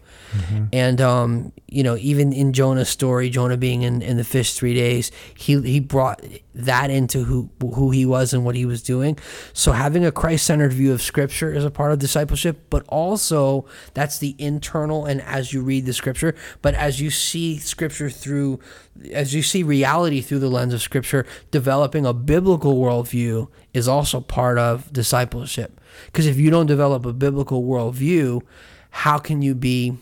and 0.73 1.01
um, 1.01 1.51
you 1.67 1.83
know, 1.83 1.97
even 1.97 2.33
in 2.33 2.53
Jonah's 2.53 2.89
story, 2.89 3.29
Jonah 3.29 3.57
being 3.57 3.81
in, 3.81 4.01
in 4.01 4.17
the 4.17 4.23
fish 4.23 4.53
three 4.53 4.73
days, 4.73 5.11
he 5.35 5.59
he 5.61 5.79
brought 5.79 6.23
that 6.53 6.89
into 6.89 7.23
who 7.23 7.49
who 7.59 7.91
he 7.91 8.05
was 8.05 8.33
and 8.33 8.43
what 8.43 8.55
he 8.55 8.65
was 8.65 8.81
doing. 8.83 9.17
So 9.53 9.71
having 9.71 10.05
a 10.05 10.11
Christ 10.11 10.45
centered 10.45 10.73
view 10.73 10.91
of 10.93 11.01
Scripture 11.01 11.53
is 11.53 11.63
a 11.63 11.71
part 11.71 11.91
of 11.91 11.99
discipleship, 11.99 12.67
but 12.69 12.83
also 12.87 13.65
that's 13.93 14.19
the 14.19 14.35
internal 14.37 15.05
and 15.05 15.21
as 15.21 15.53
you 15.53 15.61
read 15.61 15.85
the 15.85 15.93
Scripture, 15.93 16.35
but 16.61 16.73
as 16.75 17.01
you 17.01 17.09
see 17.09 17.57
Scripture 17.57 18.09
through, 18.09 18.59
as 19.11 19.33
you 19.33 19.41
see 19.41 19.63
reality 19.63 20.21
through 20.21 20.39
the 20.39 20.49
lens 20.49 20.73
of 20.73 20.81
Scripture, 20.81 21.25
developing 21.51 22.05
a 22.05 22.13
biblical 22.13 22.77
worldview 22.77 23.47
is 23.73 23.87
also 23.87 24.19
part 24.19 24.57
of 24.57 24.91
discipleship. 24.91 25.79
Because 26.05 26.25
if 26.25 26.37
you 26.37 26.49
don't 26.49 26.65
develop 26.67 27.05
a 27.05 27.13
biblical 27.13 27.63
worldview, 27.63 28.41
how 28.89 29.17
can 29.17 29.41
you 29.41 29.53
be 29.53 29.97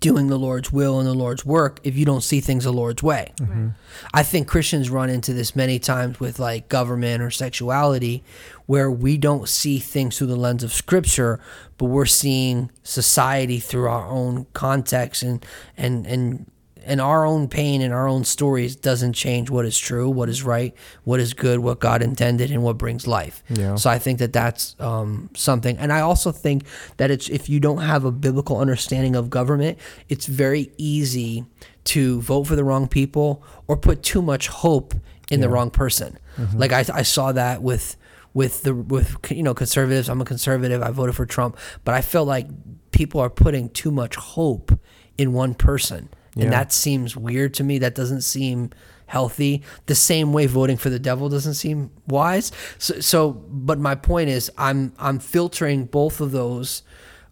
doing 0.00 0.28
the 0.28 0.38
Lord's 0.38 0.72
will 0.72 0.98
and 0.98 1.06
the 1.06 1.14
Lord's 1.14 1.44
work 1.44 1.78
if 1.84 1.96
you 1.96 2.04
don't 2.04 2.22
see 2.22 2.40
things 2.40 2.64
the 2.64 2.72
Lord's 2.72 3.02
way. 3.02 3.32
Mm-hmm. 3.36 3.68
I 4.12 4.22
think 4.22 4.48
Christians 4.48 4.90
run 4.90 5.10
into 5.10 5.34
this 5.34 5.54
many 5.54 5.78
times 5.78 6.18
with 6.18 6.38
like 6.38 6.68
government 6.68 7.22
or 7.22 7.30
sexuality 7.30 8.24
where 8.66 8.90
we 8.90 9.18
don't 9.18 9.48
see 9.48 9.78
things 9.78 10.16
through 10.16 10.28
the 10.28 10.36
lens 10.36 10.64
of 10.64 10.72
scripture, 10.72 11.38
but 11.76 11.86
we're 11.86 12.06
seeing 12.06 12.70
society 12.82 13.60
through 13.60 13.88
our 13.88 14.06
own 14.06 14.46
context 14.54 15.22
and 15.22 15.44
and 15.76 16.06
and 16.06 16.50
and 16.84 17.00
our 17.00 17.24
own 17.24 17.48
pain 17.48 17.82
and 17.82 17.92
our 17.92 18.08
own 18.08 18.24
stories 18.24 18.76
doesn't 18.76 19.12
change 19.12 19.50
what 19.50 19.64
is 19.64 19.78
true, 19.78 20.08
what 20.08 20.28
is 20.28 20.42
right, 20.42 20.74
what 21.04 21.20
is 21.20 21.34
good, 21.34 21.60
what 21.60 21.80
God 21.80 22.02
intended, 22.02 22.50
and 22.50 22.62
what 22.62 22.78
brings 22.78 23.06
life. 23.06 23.42
Yeah. 23.48 23.74
So 23.76 23.90
I 23.90 23.98
think 23.98 24.18
that 24.18 24.32
that's 24.32 24.76
um, 24.78 25.30
something, 25.34 25.76
and 25.78 25.92
I 25.92 26.00
also 26.00 26.32
think 26.32 26.64
that 26.96 27.10
it's 27.10 27.28
if 27.28 27.48
you 27.48 27.60
don't 27.60 27.82
have 27.82 28.04
a 28.04 28.12
biblical 28.12 28.58
understanding 28.58 29.16
of 29.16 29.30
government, 29.30 29.78
it's 30.08 30.26
very 30.26 30.72
easy 30.76 31.44
to 31.84 32.20
vote 32.20 32.44
for 32.44 32.56
the 32.56 32.64
wrong 32.64 32.88
people 32.88 33.42
or 33.66 33.76
put 33.76 34.02
too 34.02 34.22
much 34.22 34.48
hope 34.48 34.94
in 35.30 35.40
the 35.40 35.48
wrong 35.48 35.70
person. 35.70 36.18
Like 36.58 36.72
I, 36.72 36.84
I 36.92 37.02
saw 37.02 37.32
that 37.32 37.62
with 37.62 37.96
with 38.34 38.62
the 38.62 38.74
with 38.74 39.16
you 39.30 39.42
know 39.42 39.54
conservatives. 39.54 40.08
I'm 40.08 40.20
a 40.20 40.24
conservative. 40.24 40.82
I 40.82 40.90
voted 40.90 41.16
for 41.16 41.26
Trump, 41.26 41.56
but 41.84 41.94
I 41.94 42.00
feel 42.00 42.24
like 42.24 42.46
people 42.90 43.20
are 43.20 43.30
putting 43.30 43.68
too 43.70 43.90
much 43.90 44.16
hope 44.16 44.72
in 45.18 45.32
one 45.32 45.54
person, 45.54 46.08
Yeah. 46.34 46.44
and 46.44 46.52
that 46.52 46.72
seems 46.72 47.16
weird 47.16 47.54
to 47.54 47.64
me. 47.64 47.78
That 47.78 47.94
doesn't 47.94 48.22
seem 48.22 48.70
healthy. 49.06 49.62
The 49.86 49.94
same 49.94 50.32
way 50.32 50.46
voting 50.46 50.76
for 50.76 50.88
the 50.88 50.98
devil 50.98 51.28
doesn't 51.28 51.54
seem 51.54 51.90
wise. 52.06 52.52
So, 52.78 53.00
so 53.00 53.32
but 53.32 53.78
my 53.78 53.94
point 53.94 54.30
is, 54.30 54.50
I'm 54.56 54.92
I'm 54.98 55.18
filtering 55.18 55.86
both 55.86 56.20
of 56.20 56.30
those 56.30 56.82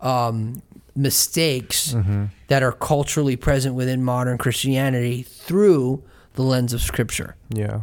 um, 0.01 0.63
mistakes 0.97 1.95
that 2.49 2.63
are 2.63 2.73
culturally 2.73 3.37
present 3.37 3.75
within 3.75 4.03
modern 4.03 4.39
Christianity 4.39 5.23
through 5.23 6.03
the 6.35 6.43
lens 6.43 6.73
of 6.73 6.81
Scripture. 6.83 7.37
Yeah. 7.51 7.83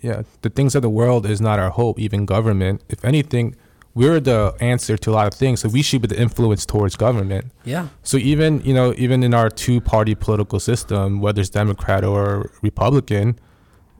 Yeah. 0.00 0.22
The 0.42 0.50
things 0.50 0.74
of 0.74 0.82
the 0.82 0.90
world 0.90 1.24
is 1.24 1.40
not 1.40 1.58
our 1.58 1.70
hope, 1.70 1.98
even 1.98 2.26
government. 2.26 2.82
If 2.90 3.02
anything, 3.04 3.56
we're 3.94 4.18
the 4.20 4.54
answer 4.60 4.96
to 4.96 5.10
a 5.10 5.12
lot 5.12 5.26
of 5.28 5.34
things. 5.34 5.60
So 5.60 5.68
we 5.68 5.82
should 5.82 6.02
be 6.02 6.08
the 6.08 6.20
influence 6.20 6.66
towards 6.66 6.96
government. 6.96 7.46
Yeah. 7.64 7.88
So 8.02 8.16
even, 8.16 8.60
you 8.64 8.74
know, 8.74 8.92
even 8.96 9.22
in 9.22 9.32
our 9.34 9.48
two 9.48 9.80
party 9.80 10.14
political 10.14 10.58
system, 10.60 11.20
whether 11.20 11.40
it's 11.40 11.50
Democrat 11.50 12.04
or 12.04 12.50
Republican, 12.62 13.38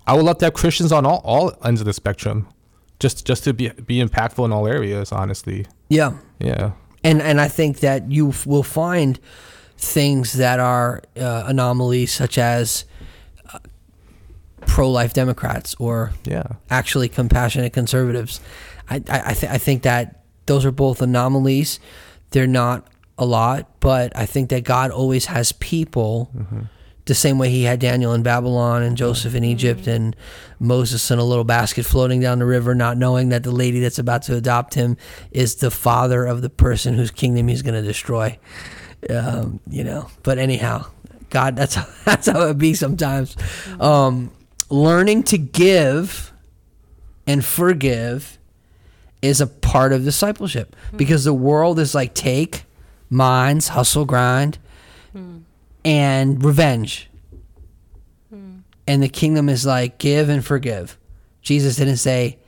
I 0.07 0.15
would 0.15 0.25
love 0.25 0.39
to 0.39 0.47
have 0.47 0.55
Christians 0.55 0.91
on 0.93 1.07
all, 1.07 1.21
all 1.25 1.53
ends 1.65 1.81
of 1.81 1.87
the 1.87 1.93
spectrum. 1.93 2.49
Just 3.01 3.27
just 3.27 3.45
to 3.45 3.53
be 3.53 3.69
be 3.87 3.99
impactful 4.03 4.45
in 4.45 4.53
all 4.53 4.67
areas, 4.67 5.13
honestly. 5.13 5.67
Yeah. 5.89 6.13
Yeah. 6.39 6.73
and 7.03 7.21
and 7.23 7.41
I 7.41 7.49
think 7.49 7.81
that 7.81 8.11
you 8.11 8.31
f- 8.31 8.47
will 8.47 8.63
find 8.63 9.19
things 9.77 10.35
that 10.35 10.61
are 10.61 11.03
uh, 11.17 11.45
anomalies, 11.47 12.13
such 12.13 12.39
as 12.39 12.85
uh, 13.53 13.59
pro-life 14.67 15.13
Democrats 15.13 15.75
or 15.79 16.13
Yeah. 16.25 16.45
actually 16.71 17.09
compassionate 17.09 17.73
conservatives. 17.73 18.41
I 18.89 18.97
I, 19.09 19.35
th- 19.35 19.53
I 19.53 19.59
think 19.59 19.83
that 19.83 20.25
those 20.47 20.65
are 20.65 20.71
both 20.73 21.01
anomalies. 21.03 21.81
They're 22.31 22.47
not 22.47 22.87
a 23.19 23.25
lot, 23.25 23.81
but 23.81 24.17
I 24.17 24.27
think 24.27 24.51
that 24.51 24.65
God 24.65 24.91
always 24.91 25.27
has 25.27 25.53
people. 25.53 26.31
The 27.07 27.15
same 27.15 27.39
way 27.39 27.51
he 27.51 27.65
had 27.65 27.81
Daniel 27.81 28.15
in 28.15 28.23
Babylon 28.23 28.83
and 28.83 28.97
Joseph 28.97 29.35
in 29.35 29.45
Egypt 29.45 29.87
and 29.87 30.17
Moses 30.59 31.11
in 31.11 31.19
a 31.19 31.25
little 31.25 31.45
basket 31.45 31.85
floating 31.85 32.21
down 32.21 32.39
the 32.39 32.47
river, 32.47 32.75
not 32.75 32.97
knowing 32.97 33.29
that 33.29 33.43
the 33.43 33.51
lady 33.51 33.79
that's 33.81 33.99
about 33.99 34.23
to 34.23 34.37
adopt 34.37 34.75
him 34.75 34.97
is 35.31 35.57
the 35.57 35.71
father 35.71 36.25
of 36.25 36.41
the 36.41 36.49
person 36.49 36.95
whose 36.95 37.11
kingdom 37.11 37.49
he's 37.49 37.61
going 37.63 37.75
to 37.75 37.83
destroy. 37.83 38.39
Um, 39.11 39.61
you 39.69 39.85
know, 39.85 40.09
but 40.23 40.39
anyhow, 40.39 40.87
God, 41.29 41.57
that's 41.57 41.75
how, 41.77 41.87
that's 42.05 42.27
how 42.27 42.49
it 42.49 42.57
be 42.57 42.73
sometimes. 42.73 43.37
Um, 43.79 44.33
learning 44.71 45.25
to 45.25 45.39
give 45.39 46.33
and 47.27 47.45
forgive 47.45 48.39
is 49.25 49.41
a 49.41 49.47
part 49.47 49.93
of 49.93 50.05
discipleship 50.05 50.77
hmm. 50.91 50.97
because 50.99 51.25
the 51.25 51.35
world 51.35 51.79
is 51.79 51.95
like 51.95 52.15
take, 52.15 52.65
mines, 53.09 53.69
hustle, 53.69 54.05
grind, 54.05 54.59
hmm. 55.13 55.39
and 55.85 56.45
revenge. 56.45 57.09
Hmm. 58.29 58.59
And 58.87 59.03
the 59.03 59.09
kingdom 59.09 59.49
is 59.49 59.65
like 59.65 59.99
give 59.99 60.29
and 60.29 60.45
forgive. 60.45 60.99
Jesus 61.41 61.77
didn't 61.77 61.97
say 61.97 62.39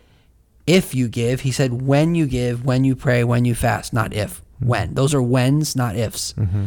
if 0.67 0.95
you 0.95 1.09
give, 1.09 1.41
he 1.41 1.51
said 1.51 1.83
when 1.83 2.15
you 2.15 2.27
give, 2.27 2.65
when 2.65 2.85
you 2.85 2.95
pray, 2.95 3.25
when 3.25 3.45
you 3.45 3.55
fast, 3.55 3.93
not 3.93 4.13
if. 4.13 4.43
When. 4.59 4.95
Those 4.95 5.15
are 5.15 5.23
whens, 5.23 5.77
not 5.77 5.97
ifs. 5.97 6.35
Mm-hmm. 6.35 6.67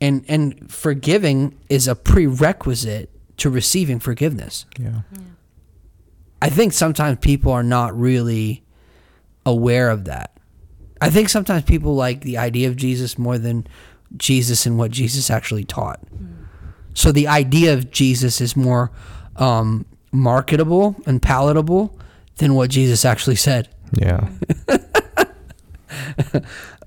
And 0.00 0.24
and 0.28 0.70
forgiving 0.70 1.58
is 1.68 1.88
a 1.88 1.94
prerequisite 1.94 3.10
to 3.38 3.50
receiving 3.50 3.98
forgiveness. 3.98 4.66
Yeah. 4.78 5.00
I 6.40 6.48
think 6.48 6.72
sometimes 6.72 7.18
people 7.20 7.52
are 7.52 7.64
not 7.64 7.98
really 7.98 8.62
aware 9.48 9.90
of 9.90 10.04
that. 10.04 10.36
I 11.00 11.10
think 11.10 11.28
sometimes 11.28 11.64
people 11.64 11.94
like 11.94 12.22
the 12.22 12.38
idea 12.38 12.68
of 12.68 12.76
Jesus 12.76 13.18
more 13.18 13.38
than 13.38 13.66
Jesus 14.16 14.66
and 14.66 14.78
what 14.78 14.90
Jesus 14.90 15.30
actually 15.30 15.64
taught. 15.64 16.00
So 16.94 17.12
the 17.12 17.28
idea 17.28 17.74
of 17.74 17.90
Jesus 17.90 18.40
is 18.40 18.56
more 18.56 18.90
um, 19.36 19.86
marketable 20.12 20.96
and 21.06 21.22
palatable 21.22 21.96
than 22.36 22.54
what 22.54 22.70
Jesus 22.70 23.04
actually 23.04 23.36
said. 23.36 23.68
Yeah. 23.92 24.28
Yeah, 26.22 26.40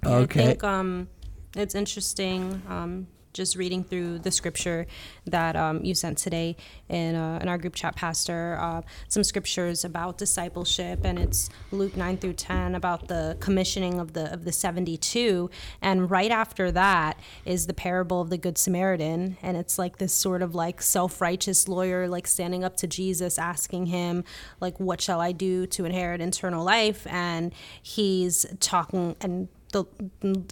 Okay. 0.03 0.43
I 0.43 0.45
think 0.47 0.63
um, 0.63 1.07
it's 1.55 1.75
interesting 1.75 2.61
um, 2.67 3.07
just 3.33 3.55
reading 3.55 3.83
through 3.83 4.19
the 4.19 4.31
scripture 4.31 4.87
that 5.25 5.55
um, 5.55 5.83
you 5.83 5.95
sent 5.95 6.17
today 6.17 6.55
in, 6.89 7.15
uh, 7.15 7.39
in 7.41 7.47
our 7.47 7.57
group 7.57 7.75
chat, 7.75 7.95
Pastor. 7.95 8.57
Uh, 8.59 8.81
some 9.07 9.23
scriptures 9.23 9.83
about 9.83 10.17
discipleship, 10.17 11.01
and 11.03 11.17
it's 11.19 11.49
Luke 11.71 11.95
nine 11.95 12.17
through 12.17 12.33
ten 12.33 12.75
about 12.75 13.07
the 13.07 13.37
commissioning 13.39 13.99
of 13.99 14.13
the 14.13 14.31
of 14.33 14.45
the 14.45 14.51
seventy 14.51 14.97
two, 14.97 15.49
and 15.81 16.09
right 16.09 16.31
after 16.31 16.71
that 16.71 17.19
is 17.45 17.67
the 17.67 17.73
parable 17.73 18.21
of 18.21 18.29
the 18.29 18.37
Good 18.37 18.57
Samaritan, 18.57 19.37
and 19.41 19.57
it's 19.57 19.77
like 19.77 19.97
this 19.97 20.13
sort 20.13 20.41
of 20.41 20.55
like 20.55 20.81
self 20.81 21.21
righteous 21.21 21.67
lawyer 21.67 22.07
like 22.07 22.27
standing 22.27 22.63
up 22.63 22.77
to 22.77 22.87
Jesus, 22.87 23.37
asking 23.37 23.87
him 23.87 24.23
like, 24.59 24.79
"What 24.79 25.01
shall 25.01 25.21
I 25.21 25.31
do 25.31 25.65
to 25.67 25.85
inherit 25.85 26.21
eternal 26.21 26.63
life?" 26.63 27.07
And 27.07 27.53
he's 27.81 28.45
talking 28.59 29.15
and 29.21 29.47
the, 29.71 29.85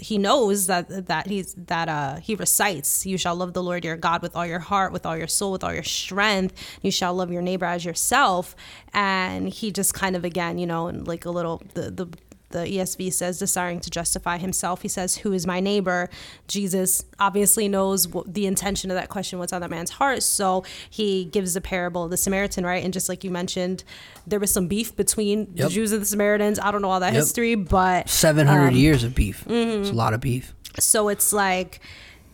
he 0.01 0.17
knows 0.17 0.67
that 0.67 1.07
that 1.07 1.27
he's 1.27 1.53
that 1.55 1.87
uh 1.89 2.15
he 2.17 2.35
recites 2.35 3.05
you 3.05 3.17
shall 3.17 3.35
love 3.35 3.53
the 3.53 3.63
lord 3.63 3.83
your 3.83 3.97
god 3.97 4.21
with 4.21 4.35
all 4.35 4.45
your 4.45 4.59
heart 4.59 4.91
with 4.91 5.05
all 5.05 5.17
your 5.17 5.27
soul 5.27 5.51
with 5.51 5.63
all 5.63 5.73
your 5.73 5.83
strength. 5.83 6.53
You 6.81 6.91
shall 6.91 7.13
love 7.13 7.31
your 7.31 7.41
neighbor 7.41 7.65
as 7.65 7.85
yourself. 7.85 8.55
And 8.93 9.49
he 9.49 9.71
just 9.71 9.93
kind 9.93 10.15
of 10.15 10.23
again 10.25 10.57
you 10.57 10.67
know 10.67 10.87
and 10.87 11.07
like 11.07 11.25
a 11.25 11.29
little 11.29 11.61
the 11.73 11.91
the 11.91 12.07
the 12.51 12.59
ESV 12.59 13.13
says, 13.13 13.39
desiring 13.39 13.79
to 13.81 13.89
justify 13.89 14.37
himself. 14.37 14.81
He 14.81 14.87
says, 14.87 15.17
Who 15.17 15.33
is 15.33 15.45
my 15.45 15.59
neighbor? 15.59 16.09
Jesus 16.47 17.03
obviously 17.19 17.67
knows 17.67 18.07
what 18.07 18.33
the 18.33 18.45
intention 18.47 18.89
of 18.91 18.95
that 18.95 19.09
question, 19.09 19.39
what's 19.39 19.53
on 19.53 19.61
that 19.61 19.69
man's 19.69 19.91
heart. 19.91 20.23
So 20.23 20.63
he 20.89 21.25
gives 21.25 21.53
the 21.53 21.61
parable 21.61 22.05
of 22.05 22.09
the 22.11 22.17
Samaritan, 22.17 22.65
right? 22.65 22.83
And 22.83 22.91
just 22.93 23.07
like 23.09 23.23
you 23.23 23.31
mentioned, 23.31 23.83
there 24.25 24.39
was 24.39 24.51
some 24.51 24.67
beef 24.67 24.95
between 24.95 25.47
Yep. 25.55 25.67
the 25.67 25.69
Jews 25.69 25.91
and 25.91 26.01
the 26.01 26.05
Samaritans. 26.05 26.59
I 26.59 26.71
don't 26.71 26.81
know 26.81 26.89
all 26.89 26.99
that 26.99 27.13
Yep. 27.13 27.21
history, 27.21 27.55
but 27.55 28.09
700 28.09 28.69
Um, 28.69 28.75
years 28.75 29.03
of 29.03 29.13
beef. 29.15 29.45
mm-hmm. 29.47 29.81
It's 29.81 29.89
a 29.89 29.93
lot 29.93 30.13
of 30.13 30.21
beef. 30.21 30.53
so 30.79 31.09
it's 31.09 31.31
like 31.33 31.79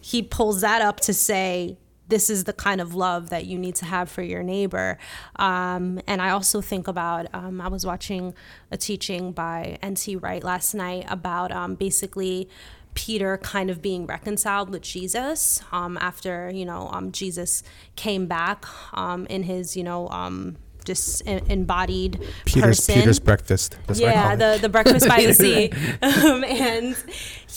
he 0.02 0.22
pulls 0.22 0.62
that 0.62 0.82
up 0.82 1.00
to 1.02 1.14
say 1.14 1.78
this 2.08 2.30
is 2.30 2.44
the 2.44 2.54
kind 2.54 2.82
of 2.82 2.94
love 2.94 3.30
that 3.30 3.46
you 3.46 3.58
need 3.58 3.76
to 3.76 3.86
have 3.86 4.10
for 4.10 4.22
your 4.22 4.44
neighbor. 4.44 4.98
Um, 5.38 6.00
and 6.08 6.22
i 6.22 6.30
also 6.30 6.62
think 6.62 6.88
about 6.88 7.28
um, 7.34 7.62
i 7.62 7.68
was 7.68 7.86
watching 7.86 8.34
a 8.72 8.78
teaching 8.78 9.32
by 9.32 9.78
nt 9.84 10.08
wright 10.22 10.44
last 10.44 10.74
night 10.74 11.06
about 11.10 11.52
um, 11.52 11.76
basically 11.76 12.50
peter 12.94 13.38
kind 13.38 13.70
of 13.70 13.82
being 13.82 14.06
reconciled 14.06 14.70
with 14.70 14.82
jesus 14.82 15.62
um, 15.72 15.98
after 16.00 16.50
you 16.54 16.66
know 16.66 16.90
um, 16.92 17.12
jesus 17.12 17.64
came 17.96 18.28
back 18.28 18.66
um, 18.94 19.26
in 19.28 19.44
his 19.44 19.76
you 19.76 19.84
know 19.84 20.08
um, 20.10 20.58
just 20.86 21.22
embodied 21.22 22.22
Peter's 22.46 22.80
person. 22.80 22.96
Peter's 22.96 23.20
breakfast. 23.20 23.78
That's 23.88 24.00
yeah, 24.00 24.36
the 24.36 24.60
the 24.62 24.70
breakfast 24.70 25.08
by 25.08 25.26
the 25.26 25.34
sea, 25.44 25.72
um, 26.02 26.44
and 26.44 26.96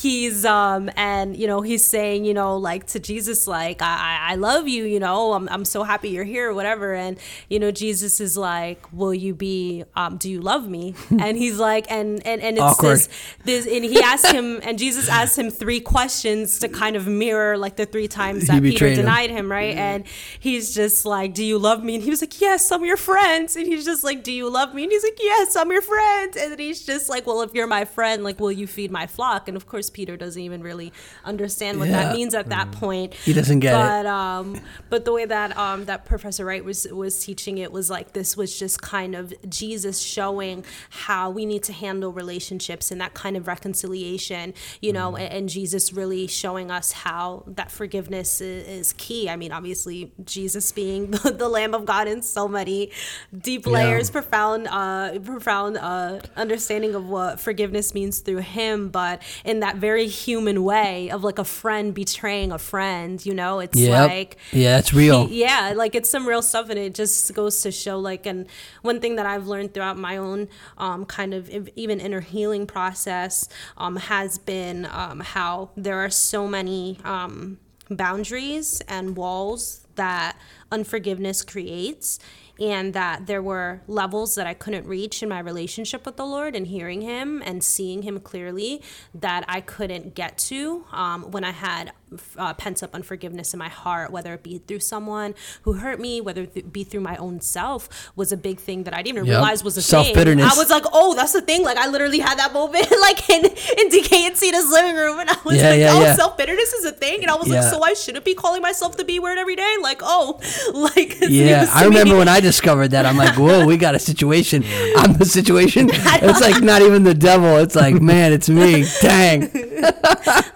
he's 0.01 0.45
um 0.45 0.89
and 0.97 1.37
you 1.37 1.47
know 1.47 1.61
he's 1.61 1.85
saying 1.85 2.25
you 2.25 2.33
know 2.33 2.57
like 2.57 2.87
to 2.87 3.01
Jesus 3.01 3.49
like 3.49 3.83
I 3.83 4.19
I 4.31 4.35
love 4.37 4.69
you 4.69 4.85
you 4.85 5.01
know 5.01 5.33
I'm 5.33 5.49
I'm 5.49 5.65
so 5.65 5.83
happy 5.83 6.11
you're 6.11 6.25
here 6.25 6.53
whatever. 6.55 6.95
And 6.95 7.19
you 7.49 7.59
know 7.59 7.73
Jesus 7.73 8.21
is 8.21 8.37
like 8.37 8.87
will 8.93 9.15
you 9.15 9.35
be 9.35 9.85
um 9.97 10.17
do 10.17 10.31
you 10.31 10.41
love 10.41 10.69
me? 10.69 10.95
And 11.21 11.37
he's 11.37 11.59
like 11.59 11.91
and 11.91 12.25
and 12.25 12.41
and 12.41 12.57
it's 12.59 12.63
Awkward. 12.63 12.99
this 12.99 13.09
this 13.45 13.67
and 13.67 13.85
he 13.85 14.01
asked 14.01 14.29
him 14.29 14.61
and 14.63 14.79
Jesus 14.79 15.09
asked 15.09 15.37
him 15.37 15.51
three 15.51 15.81
questions 15.81 16.61
to 16.61 16.69
kind 16.69 16.95
of 16.95 17.07
mirror 17.09 17.59
like 17.59 17.75
the 17.77 17.87
three 17.87 18.07
times 18.09 18.47
that 18.47 18.63
Peter 18.63 18.87
him. 18.87 18.95
denied 18.95 19.31
him 19.31 19.51
right? 19.51 19.77
And 19.77 20.07
he's 20.39 20.75
just 20.75 21.05
like 21.05 21.35
do 21.35 21.45
you 21.45 21.59
love 21.59 21.83
me? 21.83 21.97
And 21.97 22.05
he 22.05 22.11
was 22.11 22.21
like 22.21 22.41
yes 22.41 22.71
I'm 22.71 22.85
your 22.85 22.97
friend 22.97 23.49
and 23.57 23.67
he's 23.67 23.85
just 23.85 24.05
like 24.05 24.23
do 24.23 24.31
you 24.33 24.49
love 24.49 24.75
me? 24.75 24.85
And 24.85 24.93
he's 24.93 25.03
like 25.03 25.19
yes 25.21 25.57
I'm 25.57 25.73
your 25.73 25.83
friend 25.83 26.37
and 26.37 26.53
then 26.53 26.59
he's 26.61 26.87
just 26.87 27.09
like 27.09 27.27
well 27.27 27.43
if 27.43 27.53
you're 27.53 27.67
my 27.67 27.85
friend 27.85 28.23
like 28.23 28.39
will 28.39 28.53
you 28.53 28.69
feed 28.69 28.93
my 28.93 29.07
flock? 29.09 29.49
And 29.49 29.57
of 29.57 29.67
course 29.67 29.88
Peter 29.91 30.17
doesn't 30.17 30.41
even 30.43 30.63
really 30.63 30.93
understand 31.25 31.79
what 31.79 31.89
Yeah. 31.89 32.05
that 32.05 32.15
means 32.15 32.35
at 32.35 32.49
that 32.49 32.73
point. 32.73 33.15
He 33.15 33.33
doesn't 33.33 33.61
get 33.61 33.73
it. 33.75 33.77
but 33.77 34.07
um 34.07 34.61
but 34.91 35.05
the 35.05 35.13
way 35.13 35.25
that 35.25 35.57
um 35.57 35.85
that 35.87 36.05
Professor 36.05 36.45
Wright 36.45 36.65
was 36.65 36.87
was 36.91 37.19
teaching 37.25 37.59
it 37.59 37.73
was 37.73 37.91
like 37.91 38.13
this 38.13 38.37
was 38.37 38.59
just 38.59 38.81
kind 38.83 39.15
of 39.15 39.33
Jesus 39.49 40.01
showing 40.01 40.65
how 40.91 41.31
we 41.31 41.45
need 41.47 41.63
to 41.65 41.73
handle 41.73 42.13
relationships 42.13 42.91
and 42.91 43.01
that 43.01 43.15
kind 43.15 43.37
of 43.37 43.47
reconciliation 43.47 44.55
you 44.81 44.93
know 44.93 45.17
and, 45.17 45.33
and 45.33 45.49
Jesus 45.49 45.93
really 45.93 46.27
showing 46.27 46.71
us 46.71 46.93
how 46.93 47.45
that 47.47 47.71
forgiveness 47.71 48.41
is, 48.41 48.67
is 48.69 48.93
key. 48.95 49.29
I 49.29 49.37
mean 49.37 49.53
obviously 49.53 50.13
Jesus 50.25 50.73
being 50.73 51.11
the, 51.11 51.31
the 51.39 51.49
Lamb 51.49 51.75
of 51.75 51.85
God 51.87 52.09
in 52.09 52.23
so 52.23 52.49
many 52.49 52.91
deep 53.37 53.67
layers 53.67 54.11
profound 54.11 54.67
uh 54.69 55.19
profound 55.21 55.77
uh 55.77 56.21
understanding 56.37 56.95
of 56.95 57.09
what 57.09 57.41
forgiveness 57.41 57.95
means 57.95 58.21
through 58.21 58.39
him. 58.39 58.89
But 58.89 59.23
in 59.45 59.61
that 59.61 59.68
very 59.77 60.07
human 60.09 60.63
way 60.65 61.11
of 61.11 61.23
like 61.25 61.39
a 61.39 61.45
friend 61.45 61.95
betraying 61.95 62.53
a 62.53 62.59
friend 62.59 63.25
you 63.27 63.35
know 63.35 63.61
it's 63.61 63.79
Yep. 63.79 64.09
like 64.11 64.37
Yeah, 64.53 64.79
it's 64.79 64.93
real. 64.95 65.29
yeah 65.31 65.73
like 65.77 65.95
it's 65.95 66.09
some 66.11 66.27
real 66.27 66.43
stuff 66.43 66.71
and 66.71 66.79
it 66.79 66.95
just 66.95 67.35
goes 67.35 67.61
to 67.63 67.71
show 67.71 67.99
like 67.99 68.27
and 68.27 68.47
one 68.83 69.01
thing 69.01 69.17
that 69.17 69.27
i've 69.27 69.47
learned 69.47 69.75
throughout 69.75 69.99
my 69.99 70.17
own 70.17 70.49
um, 70.79 71.05
kind 71.05 71.35
of 71.35 71.49
even 71.77 72.01
inner 72.01 72.21
healing 72.21 72.67
process 72.67 73.49
um, 73.77 73.97
has 73.97 74.39
been 74.39 74.87
um, 74.91 75.21
how 75.21 75.71
there 75.77 75.99
are 76.05 76.11
so 76.11 76.47
many 76.49 76.99
um, 77.05 77.59
boundaries 77.91 78.81
and 78.89 79.17
walls 79.17 79.87
that 79.97 80.37
unforgiveness 80.71 81.43
creates 81.43 82.19
and 82.59 82.93
that 82.95 83.27
there 83.27 83.43
were 83.43 83.83
levels 83.87 84.35
that 84.35 84.47
I 84.47 84.55
couldn't 84.55 84.87
reach 84.87 85.23
in 85.23 85.29
my 85.29 85.39
relationship 85.39 86.05
with 86.05 86.17
the 86.17 86.27
Lord 86.27 86.57
and 86.57 86.67
hearing 86.67 87.03
Him 87.03 87.43
and 87.45 87.63
seeing 87.63 88.03
Him 88.03 88.21
clearly 88.21 88.83
that 89.15 89.45
I 89.49 89.61
couldn't 89.61 90.15
get 90.15 90.39
to 90.39 90.85
um, 90.93 91.31
when 91.31 91.45
I 91.45 91.53
had 91.53 91.93
uh, 92.37 92.55
pent 92.55 92.83
up 92.83 92.95
unforgiveness 92.95 93.53
in 93.53 93.59
my 93.59 93.69
heart, 93.69 94.11
whether 94.11 94.35
it 94.35 94.43
be 94.43 94.59
through 94.59 94.81
someone 94.81 95.35
who 95.63 95.75
hurt 95.75 96.01
me, 96.01 96.21
whether 96.21 96.43
it 96.43 96.73
be 96.73 96.85
through 96.85 97.01
my 97.01 97.17
own 97.17 97.41
self, 97.41 97.89
was 98.17 98.33
a 98.33 98.37
big 98.37 98.59
thing 98.61 98.85
that 98.85 98.95
I 98.95 98.99
didn't 99.03 99.19
even 99.19 99.27
Yep. 99.27 99.33
realize 99.35 99.65
was 99.65 99.77
a 99.77 99.83
Self-bitterness. 99.83 100.53
I 100.55 100.57
was 100.59 100.71
like, 100.71 100.85
oh, 100.93 101.15
that's 101.15 101.33
the 101.33 101.41
thing. 101.43 101.63
Like 101.65 101.77
I 101.79 101.89
literally 101.89 102.19
had 102.21 102.39
that 102.39 102.53
moment 102.53 102.87
like 103.01 103.29
in, 103.31 103.45
in 103.45 103.89
DK 103.91 104.13
and 104.27 104.37
Cena's 104.37 104.71
living 104.71 104.97
room, 104.97 105.19
and 105.21 105.29
I 105.31 105.37
was 105.45 105.57
Yeah, 105.57 105.71
like, 105.71 105.79
yeah, 105.81 105.93
oh, 105.93 106.01
yeah. 106.03 106.15
self 106.15 106.37
bitterness 106.37 106.73
is 106.73 106.85
a 106.85 106.93
thing, 106.93 107.23
and 107.23 107.31
I 107.31 107.35
was 107.37 107.49
like, 107.49 107.63
so 107.65 107.83
I 107.83 107.95
shouldn't 107.95 108.25
be 108.25 108.35
calling 108.35 108.63
myself 108.63 108.97
the 108.97 109.05
B 109.05 109.19
word 109.21 109.39
every 109.39 109.57
day. 109.57 109.75
Like, 109.83 110.01
oh, 110.03 110.41
like 110.75 111.17
Yeah, 111.29 111.67
I 111.75 111.85
remember 111.85 112.13
me. 112.15 112.19
when 112.19 112.29
I 112.29 112.41
discovered 112.41 112.89
that. 112.93 113.07
I'm 113.07 113.17
like, 113.17 113.37
whoa, 113.37 113.67
we 113.67 113.77
got 113.77 113.95
a 113.95 113.99
situation. 113.99 114.65
I'm 114.97 115.15
the 115.15 115.25
situation. 115.25 115.89
It's 115.93 116.41
like 116.41 116.63
not 116.63 116.83
even 116.83 117.03
the 117.05 117.15
devil. 117.15 117.57
It's 117.59 117.75
like, 117.75 118.01
man, 118.01 118.33
it's 118.33 118.49
me. 118.49 118.85
Dang. 119.01 119.43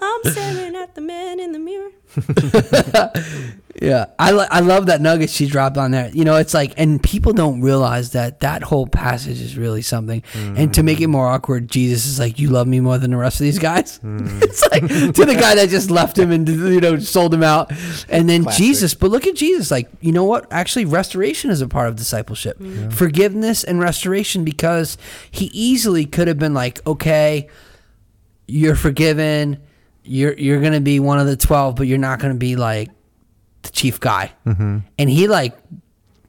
I'm 0.01 0.21
staring 0.33 0.57
at 0.92 0.96
the 0.96 1.00
man 1.00 1.40
in 1.40 1.52
the 1.52 1.59
mirror. 1.59 1.90
Yeah, 3.81 4.07
I 4.18 4.33
lo- 4.33 4.46
I 4.50 4.61
love 4.61 4.87
that 4.87 5.00
nugget 5.00 5.31
she 5.31 5.46
dropped 5.46 5.78
on 5.78 5.92
there. 5.92 6.11
You 6.11 6.24
know, 6.24 6.37
it's 6.37 6.52
like, 6.52 6.74
and 6.76 7.02
people 7.02 7.33
don't 7.33 7.62
realize 7.62 8.12
that 8.12 8.40
that 8.40 8.62
whole 8.62 8.87
passage 8.87 9.40
is 9.40 9.57
really 9.57 9.81
something. 9.81 10.22
And 10.35 10.74
to 10.74 10.83
make 10.83 11.00
it 11.00 11.07
mm. 11.07 11.12
more 11.12 11.26
awkward, 11.26 11.68
Jesus 11.68 12.07
is 12.07 12.18
like, 12.18 12.38
"You 12.38 12.50
love 12.50 12.68
me 12.68 12.81
more 12.81 12.98
than 12.98 13.12
the 13.12 13.16
rest 13.16 13.40
of 13.40 13.44
these 13.44 13.59
guys." 13.59 13.98
Mm. 14.00 14.42
it's 14.42 14.62
like 14.70 14.87
to 14.87 15.24
the 15.24 15.35
guy 15.35 15.55
that 15.55 15.70
just 15.70 15.90
left 15.90 16.18
him 16.18 16.31
and 16.31 16.46
you 16.46 16.81
know 16.81 16.98
sold 16.98 17.33
him 17.33 17.42
out, 17.42 17.72
and 18.09 18.28
then 18.28 18.44
Classic. 18.44 18.62
Jesus. 18.62 18.94
But 18.94 19.11
look 19.11 19.26
at 19.26 19.35
Jesus, 19.35 19.70
like 19.70 19.90
you 20.00 20.12
know 20.12 20.24
what? 20.24 20.52
Actually, 20.52 20.85
restoration 20.85 21.50
is 21.50 21.62
a 21.62 21.66
part 21.66 21.88
of 21.88 21.96
discipleship, 21.96 22.59
mm. 22.59 22.92
forgiveness 22.92 23.64
and 23.64 23.81
restoration, 23.81 24.44
because 24.44 24.98
he 25.31 25.46
easily 25.46 26.05
could 26.05 26.28
have 26.28 26.38
been 26.38 26.55
like, 26.55 26.87
"Okay, 26.87 27.48
you're 28.46 28.76
forgiven." 28.76 29.59
You're 30.05 30.35
you're 30.35 30.61
gonna 30.61 30.81
be 30.81 31.01
one 31.01 31.19
of 31.19 31.27
the 31.27 31.37
twelve, 31.37 31.77
but 31.77 31.87
you're 31.87 31.99
not 31.99 32.19
gonna 32.19 32.35
be 32.35 32.57
like 32.57 32.91
the 33.62 33.71
chief 33.71 34.01
guy. 34.01 34.33
Mm-hmm. 34.47 34.79
And 34.99 35.11
he 35.11 35.29
like 35.29 35.57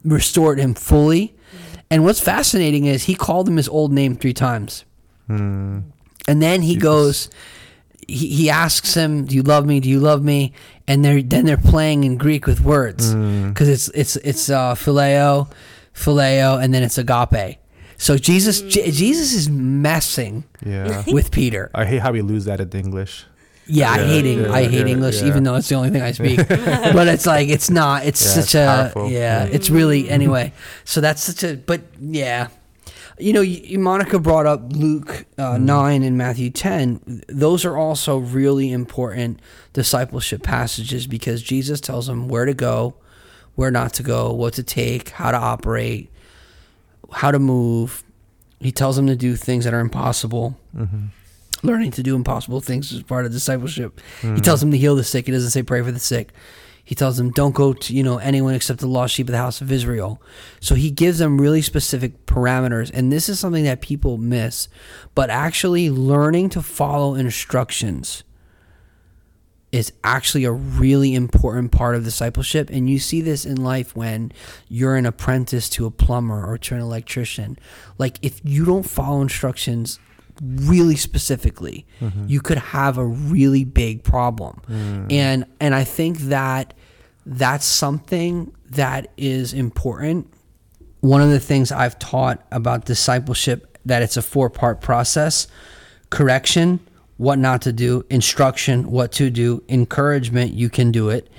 restored 0.03 0.59
him 0.59 0.73
fully. 0.73 1.35
And 1.89 2.03
what's 2.03 2.19
fascinating 2.19 2.85
is 2.85 3.03
he 3.03 3.15
called 3.15 3.47
him 3.47 3.57
his 3.57 3.69
old 3.69 3.91
name 3.91 4.15
three 4.15 4.33
times. 4.33 4.85
Hmm. 5.27 5.79
And 6.27 6.41
then 6.41 6.61
he 6.61 6.75
goes, 6.75 7.29
he, 8.07 8.27
he 8.29 8.49
asks 8.49 8.93
him, 8.93 9.25
"Do 9.25 9.35
you 9.35 9.43
love 9.43 9.65
me? 9.65 9.79
Do 9.79 9.89
you 9.89 9.99
love 9.99 10.23
me?" 10.23 10.53
And 10.87 11.03
they're 11.03 11.21
then 11.21 11.45
they're 11.45 11.57
playing 11.57 12.03
in 12.03 12.17
Greek 12.17 12.45
with 12.47 12.61
words 12.61 13.13
hmm. 13.13 13.49
because 13.49 13.69
it's 13.69 13.87
it's 13.89 14.15
it's 14.17 14.49
uh, 14.49 14.75
phileo, 14.75 15.51
phileo, 15.93 16.61
and 16.61 16.73
then 16.73 16.83
it's 16.83 16.97
agape. 16.97 17.57
So 17.97 18.17
Jesus 18.17 18.61
J- 18.61 18.91
Jesus 18.91 19.33
is 19.33 19.49
messing 19.49 20.43
Yeah. 20.65 21.03
with 21.07 21.31
Peter. 21.31 21.71
I 21.73 21.85
hate 21.85 22.01
how 22.01 22.11
we 22.11 22.21
lose 22.21 22.45
that 22.45 22.59
in 22.59 22.69
English. 22.71 23.25
Yeah, 23.65 23.91
I 23.91 23.99
hate 24.03 24.25
Eng- 24.25 24.51
I 24.51 24.63
hate 24.67 24.87
English, 24.87 25.21
even 25.23 25.43
though 25.43 25.55
it's 25.55 25.69
the 25.69 25.75
only 25.75 25.89
thing 25.89 26.01
I 26.01 26.11
speak. 26.11 26.37
but 26.47 27.07
it's 27.07 27.25
like 27.25 27.47
it's 27.49 27.69
not. 27.69 28.05
It's 28.05 28.21
Yeah, 28.23 28.31
such 28.31 28.43
it's 28.43 28.55
a 28.55 28.65
powerful. 28.93 29.09
yeah. 29.09 29.45
It's 29.45 29.69
really 29.69 30.09
anyway. 30.09 30.51
So 30.85 30.99
that's 31.01 31.21
such 31.23 31.43
a. 31.43 31.55
But 31.55 31.81
yeah, 32.01 32.49
you 33.17 33.31
know, 33.31 33.41
you, 33.41 33.79
Monica 33.79 34.19
brought 34.19 34.45
up 34.45 34.73
Luke 34.73 35.25
uh, 35.37 35.53
Mm-hmm. 35.53 35.65
nine 35.65 36.03
and 36.03 36.17
Matthew 36.17 36.49
ten. 36.49 37.23
Those 37.29 37.63
are 37.63 37.77
also 37.77 38.17
really 38.17 38.71
important 38.71 39.39
discipleship 39.71 40.43
passages 40.43 41.07
because 41.07 41.41
Jesus 41.41 41.79
tells 41.79 42.07
them 42.07 42.27
where 42.27 42.45
to 42.45 42.53
go, 42.53 42.95
where 43.55 43.71
not 43.71 43.93
to 43.93 44.03
go, 44.03 44.33
what 44.33 44.53
to 44.55 44.63
take, 44.63 45.09
how 45.09 45.31
to 45.31 45.37
operate, 45.37 46.11
how 47.13 47.31
to 47.31 47.39
move. 47.39 48.03
He 48.59 48.71
tells 48.71 48.95
them 48.97 49.07
to 49.07 49.15
do 49.15 49.35
things 49.35 49.63
that 49.65 49.73
are 49.73 49.79
impossible 49.79 50.57
Mm-hmm. 50.75 51.05
Learning 51.63 51.91
to 51.91 52.03
do 52.03 52.15
impossible 52.15 52.61
things 52.61 52.91
is 52.91 53.01
part 53.01 53.25
of 53.25 53.31
discipleship. 53.31 53.99
He 54.21 54.27
hmm. 54.27 54.35
tells 54.37 54.59
them 54.59 54.71
to 54.71 54.77
heal 54.77 54.95
the 54.95 55.03
sick. 55.03 55.25
He 55.25 55.31
doesn't 55.31 55.51
say 55.51 55.63
pray 55.63 55.81
for 55.81 55.91
the 55.91 55.99
sick. 55.99 56.31
He 56.85 56.95
tells 56.95 57.15
them 57.15 57.31
don't 57.31 57.55
go 57.55 57.71
to 57.71 57.93
you 57.93 58.03
know 58.03 58.17
anyone 58.17 58.53
except 58.53 58.81
the 58.81 58.87
lost 58.87 59.13
sheep 59.13 59.27
of 59.27 59.31
the 59.31 59.37
house 59.37 59.61
of 59.61 59.71
Israel. 59.71 60.21
So 60.59 60.75
he 60.75 60.91
gives 60.91 61.17
them 61.17 61.39
really 61.39 61.61
specific 61.61 62.25
parameters, 62.25 62.91
and 62.93 63.11
this 63.11 63.29
is 63.29 63.39
something 63.39 63.63
that 63.63 63.81
people 63.81 64.17
miss. 64.17 64.67
But 65.15 65.29
actually, 65.29 65.89
learning 65.89 66.49
to 66.49 66.61
follow 66.61 67.15
instructions 67.15 68.23
is 69.71 69.91
actually 70.03 70.43
a 70.43 70.51
really 70.51 71.15
important 71.15 71.71
part 71.71 71.95
of 71.95 72.03
discipleship. 72.03 72.69
And 72.69 72.87
you 72.87 72.99
see 72.99 73.21
this 73.21 73.43
in 73.43 73.63
life 73.63 73.95
when 73.95 74.31
you're 74.69 74.97
an 74.97 75.07
apprentice 75.07 75.67
to 75.69 75.87
a 75.87 75.91
plumber 75.91 76.45
or 76.45 76.59
to 76.59 76.75
an 76.75 76.81
electrician. 76.81 77.57
Like, 77.97 78.19
if 78.21 78.39
you 78.43 78.65
don't 78.65 78.83
follow 78.83 79.19
instructions 79.19 79.99
really 80.41 80.95
specifically, 80.95 81.85
mm-hmm. 81.99 82.25
you 82.27 82.41
could 82.41 82.57
have 82.57 82.97
a 82.97 83.05
really 83.05 83.63
big 83.63 84.03
problem. 84.03 84.61
Mm. 84.69 85.11
And 85.11 85.45
and 85.59 85.75
I 85.75 85.83
think 85.83 86.19
that 86.19 86.73
that's 87.25 87.65
something 87.65 88.53
that 88.71 89.11
is 89.17 89.53
important. 89.53 90.33
One 91.01 91.21
of 91.21 91.29
the 91.29 91.39
things 91.39 91.71
I've 91.71 91.99
taught 91.99 92.45
about 92.51 92.85
discipleship 92.85 93.77
that 93.85 94.01
it's 94.01 94.17
a 94.17 94.21
four-part 94.21 94.81
process: 94.81 95.47
correction, 96.09 96.79
what 97.17 97.39
not 97.39 97.61
to 97.63 97.73
do, 97.73 98.05
instruction, 98.09 98.91
what 98.91 99.11
to 99.13 99.29
do, 99.29 99.63
encouragement, 99.69 100.53
you 100.53 100.69
can 100.69 100.91
do 100.91 101.09
it, 101.09 101.29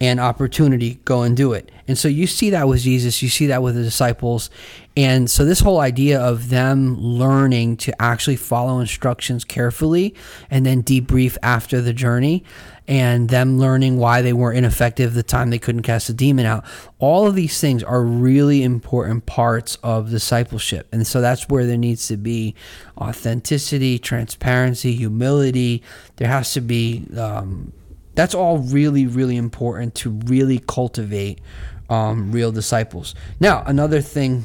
and 0.00 0.20
opportunity, 0.20 0.94
go 1.04 1.22
and 1.22 1.36
do 1.36 1.52
it. 1.52 1.70
And 1.86 1.98
so 1.98 2.08
you 2.08 2.26
see 2.26 2.50
that 2.50 2.68
with 2.68 2.82
Jesus, 2.82 3.22
you 3.22 3.28
see 3.28 3.46
that 3.46 3.62
with 3.62 3.74
the 3.74 3.82
disciples. 3.82 4.50
And 4.98 5.30
so 5.30 5.44
this 5.44 5.60
whole 5.60 5.78
idea 5.78 6.20
of 6.20 6.48
them 6.48 7.00
learning 7.00 7.76
to 7.76 8.02
actually 8.02 8.34
follow 8.34 8.80
instructions 8.80 9.44
carefully 9.44 10.12
and 10.50 10.66
then 10.66 10.82
debrief 10.82 11.36
after 11.40 11.80
the 11.80 11.92
journey 11.92 12.42
and 12.88 13.28
them 13.28 13.60
learning 13.60 13.98
why 13.98 14.22
they 14.22 14.32
weren't 14.32 14.58
ineffective 14.58 15.14
the 15.14 15.22
time 15.22 15.50
they 15.50 15.58
couldn't 15.60 15.82
cast 15.82 16.08
a 16.08 16.12
demon 16.12 16.46
out. 16.46 16.64
All 16.98 17.28
of 17.28 17.36
these 17.36 17.60
things 17.60 17.84
are 17.84 18.02
really 18.02 18.64
important 18.64 19.24
parts 19.24 19.78
of 19.84 20.10
discipleship. 20.10 20.88
And 20.90 21.06
so 21.06 21.20
that's 21.20 21.48
where 21.48 21.64
there 21.64 21.78
needs 21.78 22.08
to 22.08 22.16
be 22.16 22.56
authenticity, 22.96 24.00
transparency, 24.00 24.96
humility. 24.96 25.80
There 26.16 26.26
has 26.26 26.52
to 26.54 26.60
be, 26.60 27.06
um, 27.16 27.72
that's 28.16 28.34
all 28.34 28.58
really, 28.58 29.06
really 29.06 29.36
important 29.36 29.94
to 29.96 30.10
really 30.26 30.58
cultivate 30.58 31.40
um, 31.88 32.32
real 32.32 32.50
disciples. 32.50 33.14
Now, 33.38 33.62
another 33.64 34.00
thing 34.00 34.44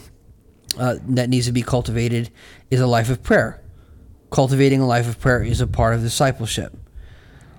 uh, 0.78 0.98
that 1.10 1.30
needs 1.30 1.46
to 1.48 1.52
be 1.52 1.62
cultivated 1.62 2.30
is 2.70 2.80
a 2.80 2.88
life 2.88 3.10
of 3.10 3.24
prayer. 3.24 3.62
Cultivating 4.32 4.82
a 4.82 4.88
life 4.88 5.08
of 5.08 5.20
prayer 5.20 5.44
is 5.44 5.62
a 5.62 5.68
part 5.68 5.94
of 5.94 6.02
discipleship. 6.02 6.76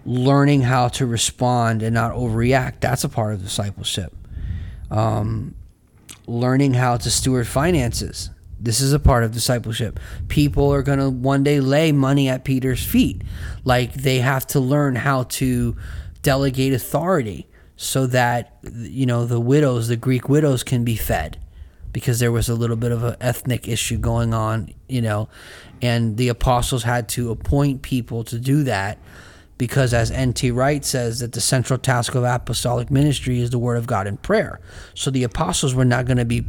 Learning 0.05 0.63
how 0.63 0.89
to 0.89 1.07
respond 1.07 1.83
and 1.83 1.95
not 1.95 2.13
overreact 2.13 2.81
that's 2.81 3.05
a 3.05 3.09
part 3.09 3.35
of 3.35 3.43
discipleship. 3.43 4.15
Um, 4.91 5.55
learning 6.27 6.75
how 6.75 6.97
to 6.97 7.11
steward 7.11 7.47
finances 7.47 8.31
this 8.61 8.81
is 8.81 8.95
a 8.95 8.99
part 8.99 9.25
of 9.25 9.33
discipleship. 9.33 10.01
People 10.29 10.73
are 10.73 10.83
going 10.83 10.99
to 10.99 11.11
one 11.11 11.43
day 11.45 11.61
lay 11.61 11.93
money 11.93 12.31
at 12.31 12.45
peter's 12.45 12.83
feet. 12.83 13.21
Like 13.63 13.93
they 13.93 14.21
have 14.21 14.47
to 14.49 14.61
learn 14.61 14.97
how 14.97 15.25
to 15.25 15.77
delegate 16.23 16.73
authority 16.73 17.47
so 17.77 18.07
that 18.07 18.59
you 18.63 19.05
know 19.05 19.27
the 19.27 19.41
widows 19.41 19.89
the 19.89 19.97
greek 19.97 20.29
widows 20.29 20.63
can 20.63 20.85
be 20.85 20.97
fed 20.97 21.39
because 21.95 22.19
there 22.19 22.31
was 22.31 22.51
a 22.51 22.55
little 22.55 22.77
bit 22.77 22.93
of 22.93 23.03
an 23.03 23.17
ethnic 23.23 23.67
issue 23.67 23.97
going 23.97 24.35
on 24.35 24.69
you 24.87 25.01
know 25.01 25.31
and 25.81 26.19
the 26.19 26.29
apostles 26.29 26.83
had 26.83 27.09
to 27.09 27.31
appoint 27.31 27.81
people 27.81 28.23
to 28.25 28.39
do 28.39 28.65
that 28.65 28.99
because 29.57 29.95
as 29.95 30.11
N.T. 30.11 30.51
Wright 30.51 30.85
says 30.85 31.21
that 31.21 31.33
the 31.33 31.41
central 31.41 31.79
task 31.79 32.15
of 32.15 32.25
apostolic 32.25 32.91
ministry 32.91 33.41
is 33.41 33.51
the 33.51 33.59
word 33.59 33.77
of 33.77 33.87
God 33.87 34.07
and 34.07 34.21
prayer. 34.21 34.61
So 34.95 35.11
the 35.11 35.23
apostles 35.23 35.75
were 35.75 35.85
not 35.85 36.07
going 36.07 36.17
to 36.17 36.25
be 36.25 36.45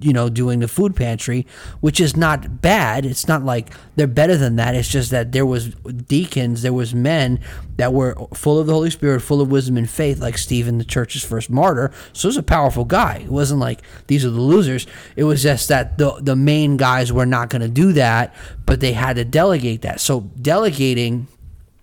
you 0.00 0.12
know 0.12 0.28
doing 0.28 0.60
the 0.60 0.68
food 0.68 0.96
pantry, 0.96 1.46
which 1.80 2.00
is 2.00 2.16
not 2.16 2.60
bad. 2.60 3.04
It's 3.04 3.28
not 3.28 3.44
like 3.44 3.72
they're 3.96 4.06
better 4.06 4.36
than 4.36 4.56
that. 4.56 4.74
It's 4.74 4.88
just 4.88 5.10
that 5.10 5.32
there 5.32 5.46
was 5.46 5.74
deacons, 5.74 6.62
there 6.62 6.72
was 6.72 6.94
men 6.94 7.40
that 7.76 7.92
were 7.92 8.14
full 8.34 8.58
of 8.58 8.66
the 8.66 8.72
Holy 8.72 8.90
Spirit, 8.90 9.20
full 9.20 9.40
of 9.40 9.50
wisdom 9.50 9.76
and 9.76 9.88
faith 9.88 10.20
like 10.20 10.38
Stephen, 10.38 10.78
the 10.78 10.84
church's 10.84 11.24
first 11.24 11.50
martyr. 11.50 11.90
So 12.12 12.22
he 12.22 12.28
was 12.28 12.36
a 12.36 12.42
powerful 12.42 12.84
guy. 12.84 13.22
It 13.24 13.30
wasn't 13.30 13.60
like 13.60 13.82
these 14.06 14.24
are 14.24 14.30
the 14.30 14.40
losers. 14.40 14.86
It 15.16 15.24
was 15.24 15.42
just 15.42 15.68
that 15.68 15.98
the 15.98 16.12
the 16.20 16.36
main 16.36 16.76
guys 16.76 17.12
were 17.12 17.26
not 17.26 17.50
going 17.50 17.62
to 17.62 17.68
do 17.68 17.92
that, 17.92 18.34
but 18.66 18.80
they 18.80 18.92
had 18.92 19.16
to 19.16 19.24
delegate 19.24 19.82
that. 19.82 20.00
So 20.00 20.20
delegating 20.40 21.28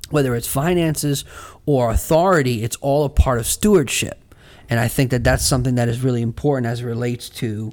whether 0.10 0.36
it's 0.36 0.48
finances 0.48 1.26
or 1.66 1.92
authority, 1.92 2.64
it's 2.64 2.78
all 2.78 3.04
a 3.06 3.10
part 3.10 3.40
of 3.40 3.46
stewardship. 3.46 4.24
And 4.70 4.80
I 4.80 4.88
think 4.88 5.12
that 5.12 5.24
that's 5.24 5.46
something 5.46 5.76
that 5.76 5.90
is 5.90 6.02
really 6.02 6.22
important 6.22 6.68
as 6.68 6.82
it 6.82 6.86
relates 6.86 7.30
to 7.30 7.72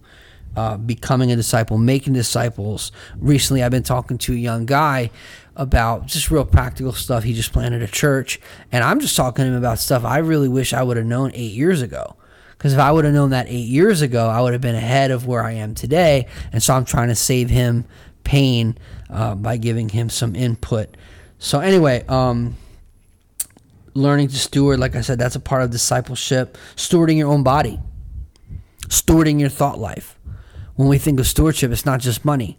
uh, 0.56 0.76
becoming 0.76 1.32
a 1.32 1.36
disciple, 1.36 1.78
making 1.78 2.12
disciples. 2.12 2.92
Recently, 3.16 3.62
I've 3.62 3.70
been 3.70 3.82
talking 3.82 4.18
to 4.18 4.32
a 4.32 4.36
young 4.36 4.66
guy 4.66 5.10
about 5.56 6.06
just 6.06 6.30
real 6.30 6.44
practical 6.44 6.92
stuff. 6.92 7.24
He 7.24 7.32
just 7.32 7.52
planted 7.52 7.82
a 7.82 7.86
church, 7.86 8.40
and 8.72 8.82
I'm 8.82 9.00
just 9.00 9.16
talking 9.16 9.44
to 9.44 9.50
him 9.50 9.56
about 9.56 9.78
stuff 9.78 10.04
I 10.04 10.18
really 10.18 10.48
wish 10.48 10.72
I 10.72 10.82
would 10.82 10.96
have 10.96 11.06
known 11.06 11.30
eight 11.34 11.52
years 11.52 11.82
ago. 11.82 12.16
Because 12.52 12.72
if 12.72 12.78
I 12.78 12.92
would 12.92 13.04
have 13.04 13.12
known 13.12 13.30
that 13.30 13.46
eight 13.48 13.68
years 13.68 14.00
ago, 14.00 14.26
I 14.28 14.40
would 14.40 14.52
have 14.52 14.62
been 14.62 14.74
ahead 14.74 15.10
of 15.10 15.26
where 15.26 15.44
I 15.44 15.52
am 15.52 15.74
today. 15.74 16.28
And 16.50 16.62
so 16.62 16.74
I'm 16.74 16.86
trying 16.86 17.08
to 17.08 17.14
save 17.14 17.50
him 17.50 17.84
pain 18.22 18.78
uh, 19.10 19.34
by 19.34 19.58
giving 19.58 19.90
him 19.90 20.08
some 20.08 20.34
input. 20.34 20.96
So 21.38 21.60
anyway, 21.60 22.04
um, 22.08 22.56
learning 23.92 24.28
to 24.28 24.36
steward, 24.36 24.80
like 24.80 24.96
I 24.96 25.02
said, 25.02 25.18
that's 25.18 25.36
a 25.36 25.40
part 25.40 25.62
of 25.62 25.70
discipleship. 25.70 26.56
Stewarding 26.74 27.18
your 27.18 27.30
own 27.30 27.42
body, 27.42 27.80
stewarding 28.88 29.38
your 29.38 29.50
thought 29.50 29.78
life. 29.78 30.18
When 30.76 30.88
we 30.88 30.98
think 30.98 31.20
of 31.20 31.26
stewardship, 31.26 31.70
it's 31.70 31.86
not 31.86 32.00
just 32.00 32.24
money. 32.24 32.58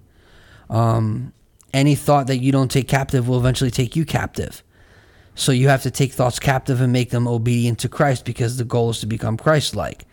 Um, 0.69 1.33
any 1.73 1.95
thought 1.95 2.27
that 2.27 2.37
you 2.37 2.51
don't 2.51 2.71
take 2.71 2.87
captive 2.87 3.27
will 3.27 3.37
eventually 3.37 3.71
take 3.71 3.95
you 3.95 4.05
captive. 4.05 4.63
So 5.35 5.51
you 5.51 5.67
have 5.67 5.83
to 5.83 5.91
take 5.91 6.13
thoughts 6.13 6.39
captive 6.39 6.79
and 6.79 6.93
make 6.93 7.09
them 7.09 7.27
obedient 7.27 7.79
to 7.79 7.89
Christ 7.89 8.23
because 8.23 8.57
the 8.57 8.63
goal 8.63 8.91
is 8.91 9.01
to 9.01 9.05
become 9.05 9.35
Christ-like. 9.35 10.05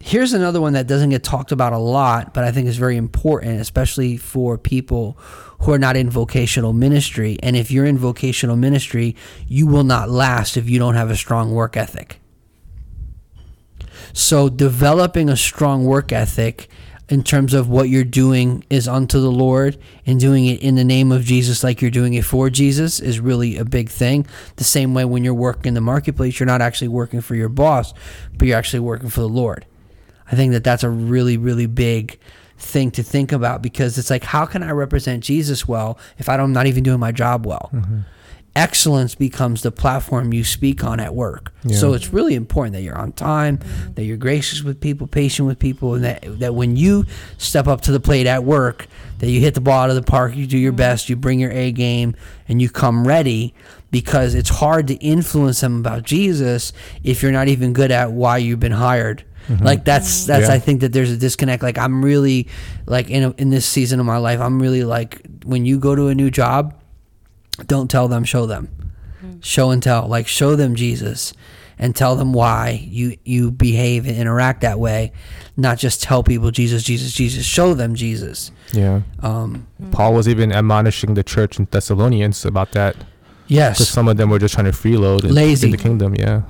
Here's 0.00 0.32
another 0.32 0.60
one 0.60 0.74
that 0.74 0.86
doesn't 0.86 1.10
get 1.10 1.22
talked 1.22 1.52
about 1.52 1.72
a 1.72 1.78
lot, 1.78 2.34
but 2.34 2.44
I 2.44 2.52
think 2.52 2.68
is 2.68 2.76
very 2.76 2.96
important, 2.96 3.60
especially 3.60 4.16
for 4.16 4.58
people 4.58 5.16
who 5.60 5.72
are 5.72 5.78
not 5.78 5.96
in 5.96 6.10
vocational 6.10 6.72
ministry. 6.72 7.38
And 7.42 7.56
if 7.56 7.70
you're 7.70 7.86
in 7.86 7.96
vocational 7.96 8.56
ministry, 8.56 9.16
you 9.46 9.66
will 9.66 9.84
not 9.84 10.10
last 10.10 10.56
if 10.56 10.68
you 10.68 10.78
don't 10.78 10.94
have 10.94 11.10
a 11.10 11.16
strong 11.16 11.52
work 11.52 11.76
ethic. 11.76 12.20
So, 14.12 14.48
developing 14.48 15.28
a 15.28 15.36
strong 15.36 15.84
work 15.84 16.12
ethic 16.12 16.68
in 17.14 17.22
terms 17.22 17.54
of 17.54 17.68
what 17.68 17.88
you're 17.88 18.02
doing 18.02 18.64
is 18.68 18.88
unto 18.88 19.20
the 19.20 19.30
Lord 19.30 19.78
and 20.04 20.18
doing 20.18 20.46
it 20.46 20.60
in 20.60 20.74
the 20.74 20.82
name 20.82 21.12
of 21.12 21.22
Jesus, 21.22 21.62
like 21.62 21.80
you're 21.80 21.88
doing 21.92 22.14
it 22.14 22.24
for 22.24 22.50
Jesus, 22.50 22.98
is 22.98 23.20
really 23.20 23.56
a 23.56 23.64
big 23.64 23.88
thing. 23.88 24.26
The 24.56 24.64
same 24.64 24.94
way 24.94 25.04
when 25.04 25.22
you're 25.22 25.32
working 25.32 25.66
in 25.68 25.74
the 25.74 25.80
marketplace, 25.80 26.40
you're 26.40 26.48
not 26.48 26.60
actually 26.60 26.88
working 26.88 27.20
for 27.20 27.36
your 27.36 27.48
boss, 27.48 27.94
but 28.36 28.48
you're 28.48 28.58
actually 28.58 28.80
working 28.80 29.10
for 29.10 29.20
the 29.20 29.28
Lord. 29.28 29.64
I 30.26 30.34
think 30.34 30.52
that 30.54 30.64
that's 30.64 30.82
a 30.82 30.90
really, 30.90 31.36
really 31.36 31.66
big 31.66 32.18
thing 32.58 32.90
to 32.90 33.04
think 33.04 33.30
about 33.30 33.62
because 33.62 33.96
it's 33.96 34.10
like, 34.10 34.24
how 34.24 34.44
can 34.44 34.64
I 34.64 34.72
represent 34.72 35.22
Jesus 35.22 35.68
well 35.68 35.96
if 36.18 36.28
I'm 36.28 36.52
not 36.52 36.66
even 36.66 36.82
doing 36.82 36.98
my 36.98 37.12
job 37.12 37.46
well? 37.46 37.70
Mm-hmm. 37.72 38.00
Excellence 38.56 39.16
becomes 39.16 39.62
the 39.62 39.72
platform 39.72 40.32
you 40.32 40.44
speak 40.44 40.84
on 40.84 41.00
at 41.00 41.14
work. 41.14 41.52
Yeah. 41.64 41.76
So 41.76 41.92
it's 41.92 42.12
really 42.12 42.34
important 42.34 42.74
that 42.74 42.82
you're 42.82 42.96
on 42.96 43.12
time, 43.12 43.58
that 43.94 44.04
you're 44.04 44.16
gracious 44.16 44.62
with 44.62 44.80
people, 44.80 45.08
patient 45.08 45.48
with 45.48 45.58
people, 45.58 45.94
and 45.94 46.04
that, 46.04 46.38
that 46.38 46.54
when 46.54 46.76
you 46.76 47.04
step 47.36 47.66
up 47.66 47.80
to 47.82 47.92
the 47.92 47.98
plate 47.98 48.26
at 48.28 48.44
work, 48.44 48.86
that 49.18 49.28
you 49.28 49.40
hit 49.40 49.54
the 49.54 49.60
ball 49.60 49.80
out 49.80 49.90
of 49.90 49.96
the 49.96 50.02
park, 50.02 50.36
you 50.36 50.46
do 50.46 50.58
your 50.58 50.72
best, 50.72 51.08
you 51.08 51.16
bring 51.16 51.40
your 51.40 51.50
A 51.50 51.72
game, 51.72 52.14
and 52.46 52.62
you 52.62 52.70
come 52.70 53.06
ready 53.06 53.54
because 53.90 54.34
it's 54.34 54.50
hard 54.50 54.88
to 54.88 54.94
influence 54.94 55.60
them 55.60 55.78
about 55.78 56.02
Jesus 56.02 56.72
if 57.02 57.22
you're 57.22 57.32
not 57.32 57.48
even 57.48 57.72
good 57.72 57.90
at 57.90 58.12
why 58.12 58.38
you've 58.38 58.60
been 58.60 58.72
hired. 58.72 59.24
Mm-hmm. 59.48 59.64
Like 59.64 59.84
that's 59.84 60.26
that's 60.26 60.48
Yeah. 60.48 60.54
I 60.54 60.58
think 60.58 60.80
that 60.80 60.92
there's 60.92 61.10
a 61.10 61.16
disconnect. 61.16 61.62
Like 61.62 61.78
I'm 61.78 62.04
really 62.04 62.48
like 62.86 63.10
in 63.10 63.22
a, 63.24 63.30
in 63.32 63.50
this 63.50 63.66
season 63.66 64.00
of 64.00 64.06
my 64.06 64.16
life, 64.16 64.40
I'm 64.40 64.60
really 64.60 64.84
like 64.84 65.20
when 65.44 65.64
you 65.64 65.78
go 65.78 65.94
to 65.94 66.08
a 66.08 66.14
new 66.14 66.30
job, 66.30 66.74
don't 67.66 67.90
tell 67.90 68.08
them, 68.08 68.24
show 68.24 68.46
them. 68.46 68.68
Show 69.40 69.70
and 69.70 69.82
tell. 69.82 70.06
Like 70.06 70.26
show 70.26 70.54
them 70.56 70.74
Jesus 70.74 71.32
and 71.78 71.96
tell 71.96 72.14
them 72.14 72.32
why 72.32 72.86
you 72.88 73.16
you 73.24 73.50
behave 73.50 74.06
and 74.06 74.16
interact 74.16 74.60
that 74.60 74.78
way, 74.78 75.12
not 75.56 75.78
just 75.78 76.02
tell 76.02 76.22
people 76.22 76.50
Jesus, 76.50 76.82
Jesus, 76.82 77.12
Jesus. 77.12 77.44
Show 77.44 77.74
them 77.74 77.94
Jesus. 77.94 78.50
Yeah. 78.72 79.00
Um 79.22 79.66
Paul 79.92 80.14
was 80.14 80.28
even 80.28 80.52
admonishing 80.52 81.14
the 81.14 81.22
church 81.22 81.58
in 81.58 81.66
Thessalonians 81.70 82.44
about 82.44 82.72
that 82.72 82.96
Yes. 83.46 83.76
because 83.78 83.88
yes. 83.88 83.94
some 83.94 84.08
of 84.08 84.16
them 84.16 84.30
were 84.30 84.38
just 84.38 84.54
trying 84.54 84.66
to 84.66 84.72
freeload 84.72 85.24
in, 85.24 85.34
Lazy. 85.34 85.66
in 85.66 85.70
the 85.72 85.78
kingdom. 85.78 86.14
Yeah. 86.14 86.42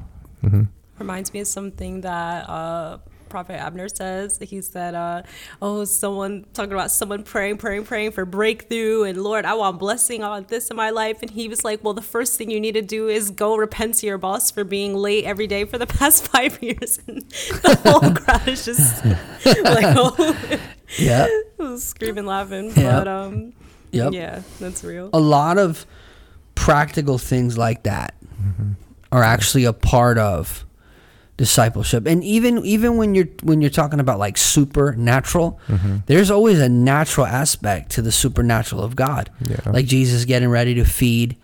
Mm-hmm. 0.45 0.63
reminds 0.99 1.33
me 1.33 1.41
of 1.41 1.47
something 1.47 2.03
that 2.03 2.49
uh, 2.49 2.99
Prophet 3.35 3.55
Abner 3.61 3.89
says. 3.89 4.39
He 4.41 4.61
said, 4.63 4.95
uh, 4.95 5.23
"Oh, 5.61 5.85
someone 5.85 6.47
talking 6.55 6.73
about 6.73 6.93
someone 6.93 7.25
praying, 7.25 7.57
praying, 7.57 7.83
praying 7.83 8.13
for 8.13 8.25
breakthrough, 8.25 9.03
and 9.03 9.21
Lord, 9.21 9.45
I 9.45 9.55
want 9.55 9.81
blessing 9.81 10.23
on 10.23 10.47
this 10.49 10.71
in 10.71 10.77
my 10.77 10.91
life." 10.91 11.19
And 11.21 11.29
he 11.33 11.49
was 11.49 11.65
like, 11.65 11.83
"Well, 11.83 11.95
the 11.95 12.01
first 12.01 12.39
thing 12.39 12.49
you 12.49 12.61
need 12.61 12.75
to 12.75 12.83
do 12.83 13.09
is 13.09 13.31
go 13.31 13.57
repent 13.57 13.95
to 13.97 14.07
your 14.07 14.19
boss 14.19 14.53
for 14.53 14.63
being 14.63 14.95
late 14.95 15.25
every 15.25 15.49
day 15.49 15.65
for 15.65 15.79
the 15.79 15.87
past 15.99 16.29
five 16.29 16.63
years." 16.63 17.01
And 17.09 17.23
the 17.23 17.91
whole 17.91 18.15
crowd 18.15 18.47
is 18.47 18.65
just 18.65 19.05
like, 19.45 19.97
oh, 19.99 20.47
Yeah. 20.97 21.27
screaming, 21.79 22.27
laughing. 22.27 22.73
Yeah. 22.77 22.99
But 23.01 23.09
um, 23.09 23.53
Yep. 23.91 24.13
yeah, 24.13 24.43
that's 24.61 24.85
real. 24.85 25.11
a 25.13 25.19
lot 25.19 25.59
of 25.59 25.87
practical 26.55 27.19
things 27.19 27.59
like 27.59 27.83
that 27.83 28.15
are 29.11 29.23
actually 29.25 29.65
a 29.65 29.73
part 29.73 30.19
of 30.19 30.64
discipleship. 31.37 32.07
And 32.07 32.23
even 32.23 32.65
even 32.65 32.97
when 32.97 33.15
you're 33.15 33.29
when 33.43 33.61
you're 33.61 33.71
talking 33.71 33.99
about 33.99 34.19
like 34.19 34.37
supernatural 34.37 35.61
mm-hmm. 35.67 35.97
there's 36.07 36.31
always 36.31 36.61
a 36.61 36.69
natural 36.69 37.27
aspect 37.27 37.91
to 37.93 38.03
the 38.03 38.13
supernatural 38.13 38.83
of 38.83 38.95
god. 38.95 39.31
Yeah. 39.49 39.57
like 39.67 39.87
jesus 39.87 40.25
getting 40.25 40.49
ready 40.49 40.75
to 40.75 40.85
feed 40.85 41.37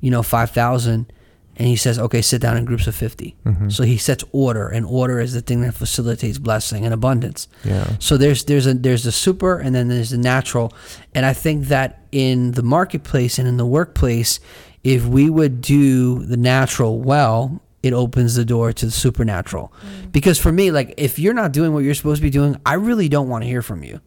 you 0.00 0.10
know 0.10 0.22
5000 0.22 1.10
and 1.56 1.66
he 1.66 1.76
says 1.76 1.98
okay 1.98 2.20
sit 2.20 2.42
down 2.42 2.58
in 2.58 2.66
groups 2.66 2.86
of 2.86 2.94
50 2.94 3.36
mm-hmm. 3.44 3.68
so 3.70 3.84
he 3.84 3.96
sets 3.96 4.22
order 4.32 4.68
and 4.68 4.84
order 4.84 5.18
is 5.18 5.32
the 5.32 5.40
thing 5.40 5.62
that 5.62 5.74
facilitates 5.74 6.36
blessing 6.38 6.84
and 6.84 6.92
abundance. 6.92 7.48
Yeah. 7.64 7.96
so 7.98 8.18
there's 8.18 8.44
there's 8.44 8.66
a 8.66 8.74
there's 8.74 9.04
the 9.04 9.12
super 9.12 9.58
and 9.58 9.74
then 9.74 9.88
there's 9.88 10.10
the 10.10 10.18
natural, 10.18 10.72
and 11.14 11.24
I 11.24 11.32
think 11.32 11.66
that 11.66 12.00
in 12.12 12.52
the 12.52 12.62
marketplace 12.62 13.38
and 13.38 13.48
in 13.48 13.56
the 13.56 13.66
workplace, 13.66 14.40
if 14.84 15.04
we 15.06 15.28
would 15.28 15.60
do 15.60 16.24
the 16.24 16.36
natural 16.36 17.00
well, 17.00 17.60
it 17.82 17.92
opens 17.92 18.34
the 18.34 18.44
door 18.44 18.72
to 18.72 18.86
the 18.86 18.92
supernatural. 18.92 19.72
Mm. 19.80 20.12
Because 20.12 20.38
for 20.38 20.52
me, 20.52 20.70
like 20.70 20.94
if 20.96 21.18
you're 21.18 21.34
not 21.34 21.52
doing 21.52 21.72
what 21.72 21.84
you're 21.84 21.94
supposed 21.94 22.18
to 22.18 22.22
be 22.22 22.30
doing, 22.30 22.60
I 22.66 22.74
really 22.74 23.08
don't 23.08 23.28
want 23.28 23.44
to 23.44 23.48
hear 23.48 23.62
from 23.62 23.82
you. 23.82 24.00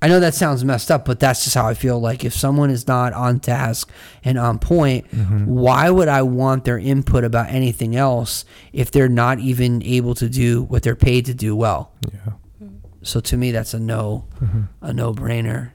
I 0.00 0.06
know 0.06 0.20
that 0.20 0.34
sounds 0.34 0.64
messed 0.64 0.92
up, 0.92 1.04
but 1.04 1.18
that's 1.18 1.42
just 1.42 1.56
how 1.56 1.66
I 1.66 1.74
feel. 1.74 1.98
Like 1.98 2.24
if 2.24 2.32
someone 2.32 2.70
is 2.70 2.86
not 2.86 3.12
on 3.14 3.40
task 3.40 3.90
and 4.22 4.38
on 4.38 4.60
point, 4.60 5.10
mm-hmm. 5.10 5.46
why 5.46 5.90
would 5.90 6.06
I 6.06 6.22
want 6.22 6.64
their 6.64 6.78
input 6.78 7.24
about 7.24 7.48
anything 7.48 7.96
else 7.96 8.44
if 8.72 8.92
they're 8.92 9.08
not 9.08 9.40
even 9.40 9.82
able 9.82 10.14
to 10.14 10.28
do 10.28 10.62
what 10.62 10.84
they're 10.84 10.94
paid 10.94 11.26
to 11.26 11.34
do 11.34 11.56
well? 11.56 11.92
Yeah. 12.12 12.34
So 13.02 13.20
to 13.20 13.36
me, 13.36 13.50
that's 13.50 13.74
a 13.74 13.80
no, 13.80 14.26
mm-hmm. 14.40 14.62
a 14.82 14.92
no 14.92 15.12
brainer. 15.12 15.72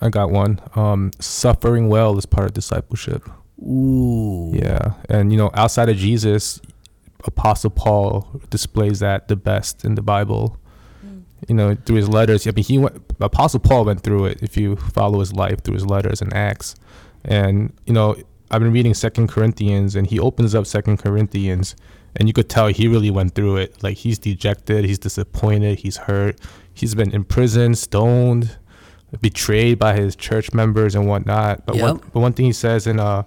I 0.00 0.08
got 0.08 0.30
one. 0.30 0.60
Um, 0.74 1.10
suffering 1.18 1.88
well 1.88 2.16
is 2.16 2.24
part 2.24 2.46
of 2.46 2.54
discipleship. 2.54 3.28
Ooh, 3.62 4.52
Yeah, 4.54 4.92
and 5.08 5.32
you 5.32 5.38
know, 5.38 5.50
outside 5.54 5.88
of 5.88 5.96
Jesus, 5.96 6.60
Apostle 7.24 7.70
Paul 7.70 8.28
displays 8.50 9.00
that 9.00 9.28
the 9.28 9.36
best 9.36 9.84
in 9.84 9.94
the 9.94 10.02
Bible. 10.02 10.58
You 11.48 11.54
know, 11.54 11.76
through 11.76 11.96
his 11.96 12.08
letters. 12.08 12.46
I 12.48 12.50
mean, 12.50 12.64
he 12.64 12.78
went. 12.78 13.00
Apostle 13.20 13.60
Paul 13.60 13.84
went 13.84 14.02
through 14.02 14.26
it. 14.26 14.42
If 14.42 14.56
you 14.56 14.74
follow 14.74 15.20
his 15.20 15.32
life 15.32 15.62
through 15.62 15.74
his 15.74 15.86
letters 15.86 16.20
and 16.20 16.34
Acts, 16.34 16.74
and 17.24 17.72
you 17.86 17.92
know, 17.92 18.16
I've 18.50 18.60
been 18.60 18.72
reading 18.72 18.92
Second 18.92 19.28
Corinthians, 19.28 19.94
and 19.94 20.06
he 20.06 20.18
opens 20.18 20.54
up 20.56 20.66
Second 20.66 20.96
Corinthians, 20.98 21.76
and 22.16 22.28
you 22.28 22.32
could 22.32 22.48
tell 22.48 22.66
he 22.66 22.88
really 22.88 23.10
went 23.10 23.36
through 23.36 23.58
it. 23.58 23.82
Like 23.84 23.98
he's 23.98 24.18
dejected, 24.18 24.84
he's 24.84 24.98
disappointed, 24.98 25.78
he's 25.78 25.96
hurt, 25.96 26.40
he's 26.74 26.96
been 26.96 27.12
imprisoned, 27.12 27.78
stoned, 27.78 28.56
betrayed 29.20 29.78
by 29.78 29.94
his 29.94 30.16
church 30.16 30.52
members 30.52 30.96
and 30.96 31.06
whatnot. 31.06 31.64
But 31.66 31.76
one, 31.76 32.10
but 32.12 32.20
one 32.20 32.32
thing 32.32 32.46
he 32.46 32.52
says 32.52 32.86
in 32.88 32.98
uh 32.98 33.22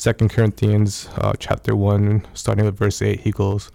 Second 0.00 0.30
Corinthians 0.30 1.10
uh, 1.18 1.34
chapter 1.38 1.76
one, 1.76 2.26
starting 2.32 2.64
with 2.64 2.78
verse 2.78 3.02
eight, 3.02 3.20
he 3.20 3.32
goes, 3.32 3.70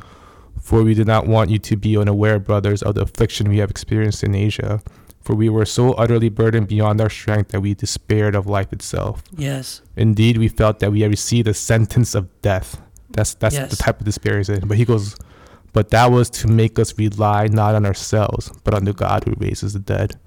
"For 0.60 0.82
we 0.82 0.96
did 0.96 1.06
not 1.06 1.28
want 1.28 1.52
you 1.52 1.60
to 1.60 1.76
be 1.78 1.96
unaware, 1.96 2.40
brothers, 2.40 2.82
of 2.82 2.96
the 2.96 3.02
affliction 3.02 3.48
we 3.48 3.60
have 3.60 3.70
experienced 3.70 4.24
in 4.24 4.34
Asia, 4.34 4.82
for 5.22 5.36
we 5.36 5.50
were 5.50 5.66
so 5.66 5.94
utterly 5.94 6.30
burdened 6.30 6.68
beyond 6.68 7.00
our 7.00 7.12
strength 7.12 7.52
that 7.52 7.62
we 7.62 7.76
despaired 7.76 8.34
of 8.34 8.48
life 8.48 8.74
itself. 8.74 9.22
yes, 9.38 9.82
Indeed, 9.96 10.38
we 10.40 10.48
felt 10.48 10.80
that 10.80 10.92
we 10.92 11.02
had 11.02 11.12
received 11.12 11.48
a 11.48 11.54
sentence 11.54 12.16
of 12.16 12.26
death. 12.42 12.82
That's 13.12 13.36
that's 13.36 13.54
Yes. 13.56 13.70
the 13.70 13.78
type 13.78 14.00
of 14.00 14.06
despair 14.06 14.38
he's 14.40 14.50
in. 14.50 14.68
But 14.68 14.78
he 14.78 14.86
goes, 14.86 15.16
but 15.74 15.90
that 15.92 16.08
was 16.12 16.32
to 16.42 16.48
make 16.48 16.80
us 16.80 16.98
rely 16.98 17.46
not 17.52 17.76
on 17.76 17.86
ourselves, 17.86 18.52
but 18.64 18.74
on 18.74 18.86
the 18.86 18.94
God 18.94 19.26
who 19.26 19.34
raises 19.38 19.74
the 19.74 19.80
dead. 19.80 20.18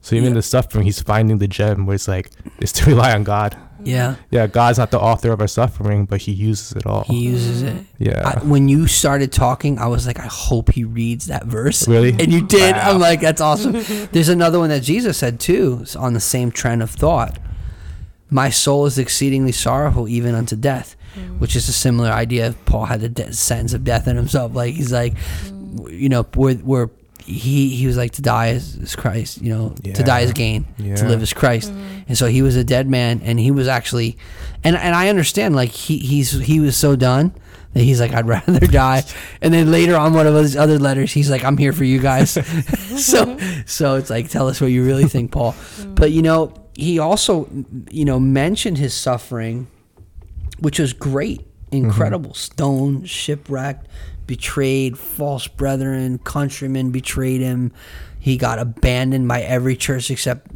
So 0.00 0.16
even 0.16 0.24
Yeah. 0.24 0.28
in 0.30 0.34
the 0.34 0.42
suffering, 0.42 0.84
he's 0.84 1.00
finding 1.00 1.38
the 1.38 1.46
gem 1.46 1.86
where 1.86 1.94
it's 1.94 2.08
like 2.08 2.30
it's 2.58 2.72
to 2.72 2.86
rely 2.92 3.14
on 3.14 3.22
God. 3.22 3.56
Yeah, 3.84 4.16
Yeah, 4.30 4.46
God's 4.46 4.78
not 4.78 4.90
the 4.90 4.98
author 5.00 5.32
of 5.32 5.40
our 5.40 5.46
suffering, 5.46 6.04
but 6.06 6.20
He 6.22 6.32
uses 6.32 6.72
it 6.72 6.86
all. 6.86 7.04
he 7.04 7.20
uses 7.26 7.62
it. 7.62 7.84
yeah, 7.98 8.22
I, 8.24 8.44
when 8.44 8.68
you 8.68 8.86
started 8.86 9.30
talking, 9.32 9.78
I 9.78 9.86
was 9.86 10.06
like, 10.06 10.18
I 10.18 10.26
hope 10.26 10.70
he 10.72 10.84
reads 10.84 11.26
that 11.26 11.44
verse. 11.46 11.86
Really? 11.88 12.10
And 12.10 12.32
you 12.32 12.46
did. 12.46 12.74
Wow. 12.76 12.90
I'm 12.92 12.98
like, 13.00 13.20
that's 13.20 13.40
awesome. 13.40 13.72
There's 14.12 14.28
another 14.28 14.58
one 14.58 14.70
that 14.70 14.82
Jesus 14.82 15.18
said 15.18 15.38
too, 15.40 15.84
on 15.98 16.14
the 16.14 16.20
same 16.20 16.50
trend 16.50 16.82
of 16.82 16.90
thought. 16.90 17.38
My 18.30 18.50
soul 18.50 18.86
is 18.86 18.98
exceedingly 18.98 19.52
sorrowful, 19.52 20.08
even 20.08 20.34
unto 20.34 20.56
death, 20.56 20.96
mm. 21.14 21.38
which 21.38 21.54
is 21.54 21.68
a 21.68 21.72
similar 21.72 22.08
idea. 22.10 22.54
Paul 22.64 22.86
had 22.86 23.00
the 23.00 23.08
de- 23.08 23.32
sentence 23.32 23.74
of 23.74 23.84
death 23.84 24.08
in 24.08 24.16
himself. 24.16 24.54
Like 24.54 24.74
he's 24.74 24.90
like, 24.92 25.14
w- 25.76 25.94
you 25.96 26.08
know, 26.08 26.26
we're, 26.34 26.56
we're 26.56 26.88
he 27.24 27.70
he 27.70 27.86
was 27.86 27.96
like 27.96 28.12
to 28.12 28.22
die 28.22 28.48
is, 28.48 28.76
is 28.76 28.96
Christ. 28.96 29.40
You 29.40 29.54
know, 29.54 29.70
to 29.82 30.02
die 30.02 30.20
Yeah. 30.20 30.26
is 30.26 30.32
gain. 30.32 30.66
To 30.78 31.08
live 31.08 31.22
is 31.22 31.32
Christ. 31.32 31.72
Mm-hmm. 31.72 32.02
And 32.08 32.18
so 32.18 32.26
he 32.26 32.42
was 32.42 32.56
a 32.56 32.64
dead 32.64 32.88
man, 32.88 33.20
and 33.24 33.40
he 33.40 33.50
was 33.50 33.66
actually, 33.66 34.18
and 34.62 34.76
and 34.76 34.94
I 34.94 35.08
understand. 35.08 35.56
Like 35.56 35.70
he 35.70 35.98
he's 35.98 36.32
he 36.32 36.60
was 36.60 36.76
so 36.76 36.96
done 36.96 37.34
that 37.72 37.82
he's 37.82 38.00
like, 38.00 38.12
I'd 38.12 38.26
rather 38.26 38.66
die. 38.66 39.02
And 39.40 39.52
then 39.52 39.70
later 39.70 39.96
on, 39.96 40.14
one 40.14 40.26
of 40.26 40.34
his 40.34 40.56
other 40.56 40.78
letters, 40.78 41.12
he's 41.12 41.30
like, 41.30 41.44
I'm 41.44 41.56
here 41.56 41.72
for 41.72 41.84
you 41.84 41.98
guys. 41.98 42.30
so 43.02 43.38
so 43.66 43.96
it's 43.96 44.10
like, 44.10 44.28
tell 44.28 44.48
us 44.48 44.60
what 44.60 44.68
you 44.68 44.84
really 44.84 45.06
think, 45.06 45.32
Paul. 45.32 45.52
Mm. 45.52 45.94
But 45.94 46.12
you 46.12 46.22
know, 46.22 46.52
he 46.74 46.98
also 46.98 47.48
you 47.90 48.04
know 48.04 48.20
mentioned 48.20 48.78
his 48.78 48.94
suffering, 48.94 49.66
which 50.60 50.78
was 50.78 50.92
great, 50.92 51.40
mm-hmm. 51.40 51.86
incredible. 51.86 52.34
Stoned, 52.34 53.08
shipwrecked, 53.08 53.88
betrayed, 54.26 54.98
false 54.98 55.46
brethren, 55.48 56.18
countrymen 56.18 56.90
betrayed 56.90 57.40
him. 57.40 57.72
He 58.18 58.36
got 58.36 58.58
abandoned 58.58 59.28
by 59.28 59.42
every 59.42 59.76
church 59.76 60.10
except 60.10 60.46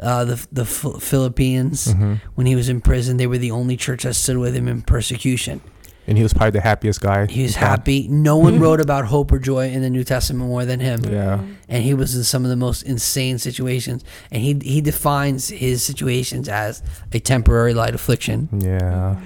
uh, 0.00 0.24
the 0.24 0.46
the 0.52 0.64
Ph- 0.64 1.02
Philippians. 1.02 1.94
When 2.34 2.46
he 2.46 2.54
was 2.56 2.68
in 2.68 2.80
prison, 2.80 3.16
they 3.16 3.26
were 3.26 3.38
the 3.38 3.50
only 3.50 3.76
church 3.76 4.04
that 4.04 4.14
stood 4.14 4.38
with 4.38 4.54
him 4.54 4.68
in 4.68 4.82
persecution. 4.82 5.60
and 6.06 6.16
He 6.16 6.22
was 6.22 6.32
probably 6.32 6.52
the 6.52 6.60
happiest 6.62 7.00
guy. 7.00 7.26
He 7.26 7.42
was 7.42 7.56
happy. 7.56 8.06
No 8.08 8.36
one 8.36 8.60
wrote 8.64 8.80
about 8.80 9.06
hope 9.06 9.32
or 9.32 9.38
joy 9.40 9.68
in 9.70 9.82
the 9.82 9.90
New 9.90 10.04
Testament 10.04 10.48
more 10.48 10.64
than 10.64 10.78
him. 10.80 11.04
Yeah, 11.04 11.40
And 11.68 11.82
he 11.84 11.94
was 11.94 12.14
in 12.14 12.22
some 12.24 12.44
of 12.44 12.50
the 12.50 12.56
most 12.56 12.82
insane 12.84 13.38
situations. 13.38 14.04
And 14.30 14.40
he 14.42 14.58
he 14.62 14.80
defines 14.80 15.48
his 15.48 15.82
situations 15.82 16.48
as 16.48 16.80
a 17.12 17.18
temporary 17.18 17.74
light 17.74 17.94
affliction. 17.94 18.48
yeah, 18.60 19.16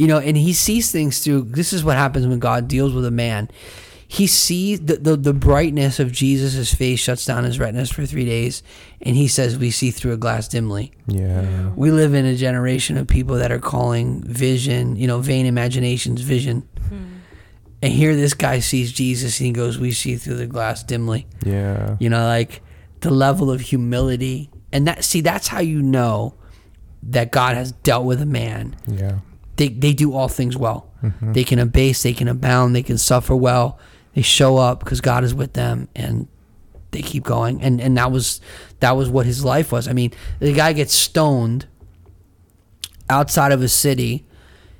You 0.00 0.06
know, 0.06 0.18
and 0.18 0.36
he 0.36 0.52
sees 0.54 0.90
things 0.90 1.18
through. 1.22 1.42
This 1.42 1.72
is 1.72 1.84
what 1.84 1.96
happens 1.96 2.26
when 2.26 2.38
God 2.38 2.68
deals 2.68 2.92
with 2.94 3.04
a 3.04 3.10
man. 3.10 3.50
He 4.08 4.26
sees 4.26 4.80
the, 4.80 4.96
the, 4.96 5.14
the 5.16 5.32
brightness 5.34 6.00
of 6.00 6.10
Jesus' 6.10 6.74
face 6.74 6.98
shuts 6.98 7.24
down 7.26 7.44
his 7.44 7.58
retinas 7.60 7.92
for 7.92 8.04
three 8.06 8.24
days, 8.24 8.62
and 9.02 9.14
he 9.14 9.28
says, 9.28 9.58
We 9.58 9.70
see 9.70 9.90
through 9.92 10.12
a 10.14 10.16
glass 10.16 10.48
dimly. 10.48 10.90
yeah, 11.06 11.68
We 11.76 11.90
live 11.92 12.14
in 12.14 12.24
a 12.24 12.34
generation 12.34 12.96
of 12.96 13.06
people 13.06 13.36
that 13.36 13.52
are 13.52 13.60
calling 13.60 14.22
vision, 14.24 14.96
you 14.96 15.06
know, 15.06 15.20
vain 15.20 15.46
imaginations 15.46 16.22
vision. 16.22 16.66
Hmm. 16.88 17.04
And 17.82 17.92
here 17.92 18.16
this 18.16 18.34
guy 18.34 18.58
sees 18.60 18.92
Jesus 18.92 19.38
and 19.38 19.46
he 19.46 19.52
goes, 19.52 19.78
We 19.78 19.92
see 19.92 20.16
through 20.16 20.36
the 20.36 20.46
glass 20.46 20.82
dimly. 20.82 21.26
yeah, 21.44 21.96
You 22.00 22.08
know, 22.10 22.24
like 22.24 22.62
the 23.00 23.10
level 23.10 23.50
of 23.50 23.60
humility. 23.60 24.50
And 24.72 24.86
that 24.88 25.04
see, 25.04 25.20
that's 25.20 25.48
how 25.48 25.60
you 25.60 25.82
know 25.82 26.34
that 27.04 27.30
God 27.30 27.54
has 27.54 27.72
dealt 27.72 28.04
with 28.06 28.20
a 28.22 28.26
man. 28.26 28.76
yeah. 28.88 29.18
They 29.60 29.68
they 29.68 29.92
do 29.92 30.14
all 30.16 30.28
things 30.28 30.56
well. 30.56 30.80
Mm-hmm. 31.02 31.32
They 31.34 31.44
can 31.44 31.58
abase, 31.58 32.02
they 32.02 32.14
can 32.14 32.28
abound, 32.28 32.74
they 32.74 32.82
can 32.82 32.96
suffer 32.98 33.36
well. 33.36 33.78
They 34.14 34.22
show 34.22 34.56
up 34.56 34.80
because 34.80 35.00
God 35.02 35.22
is 35.22 35.34
with 35.34 35.52
them 35.52 35.88
and 35.94 36.26
they 36.92 37.02
keep 37.02 37.24
going. 37.24 37.60
And 37.62 37.80
and 37.80 37.96
that 37.98 38.10
was 38.10 38.40
that 38.80 38.96
was 38.96 39.08
what 39.10 39.26
his 39.26 39.44
life 39.44 39.70
was. 39.70 39.86
I 39.86 39.92
mean, 39.92 40.12
the 40.40 40.52
guy 40.54 40.72
gets 40.72 40.94
stoned 40.94 41.66
outside 43.08 43.52
of 43.52 43.62
a 43.62 43.68
city, 43.68 44.24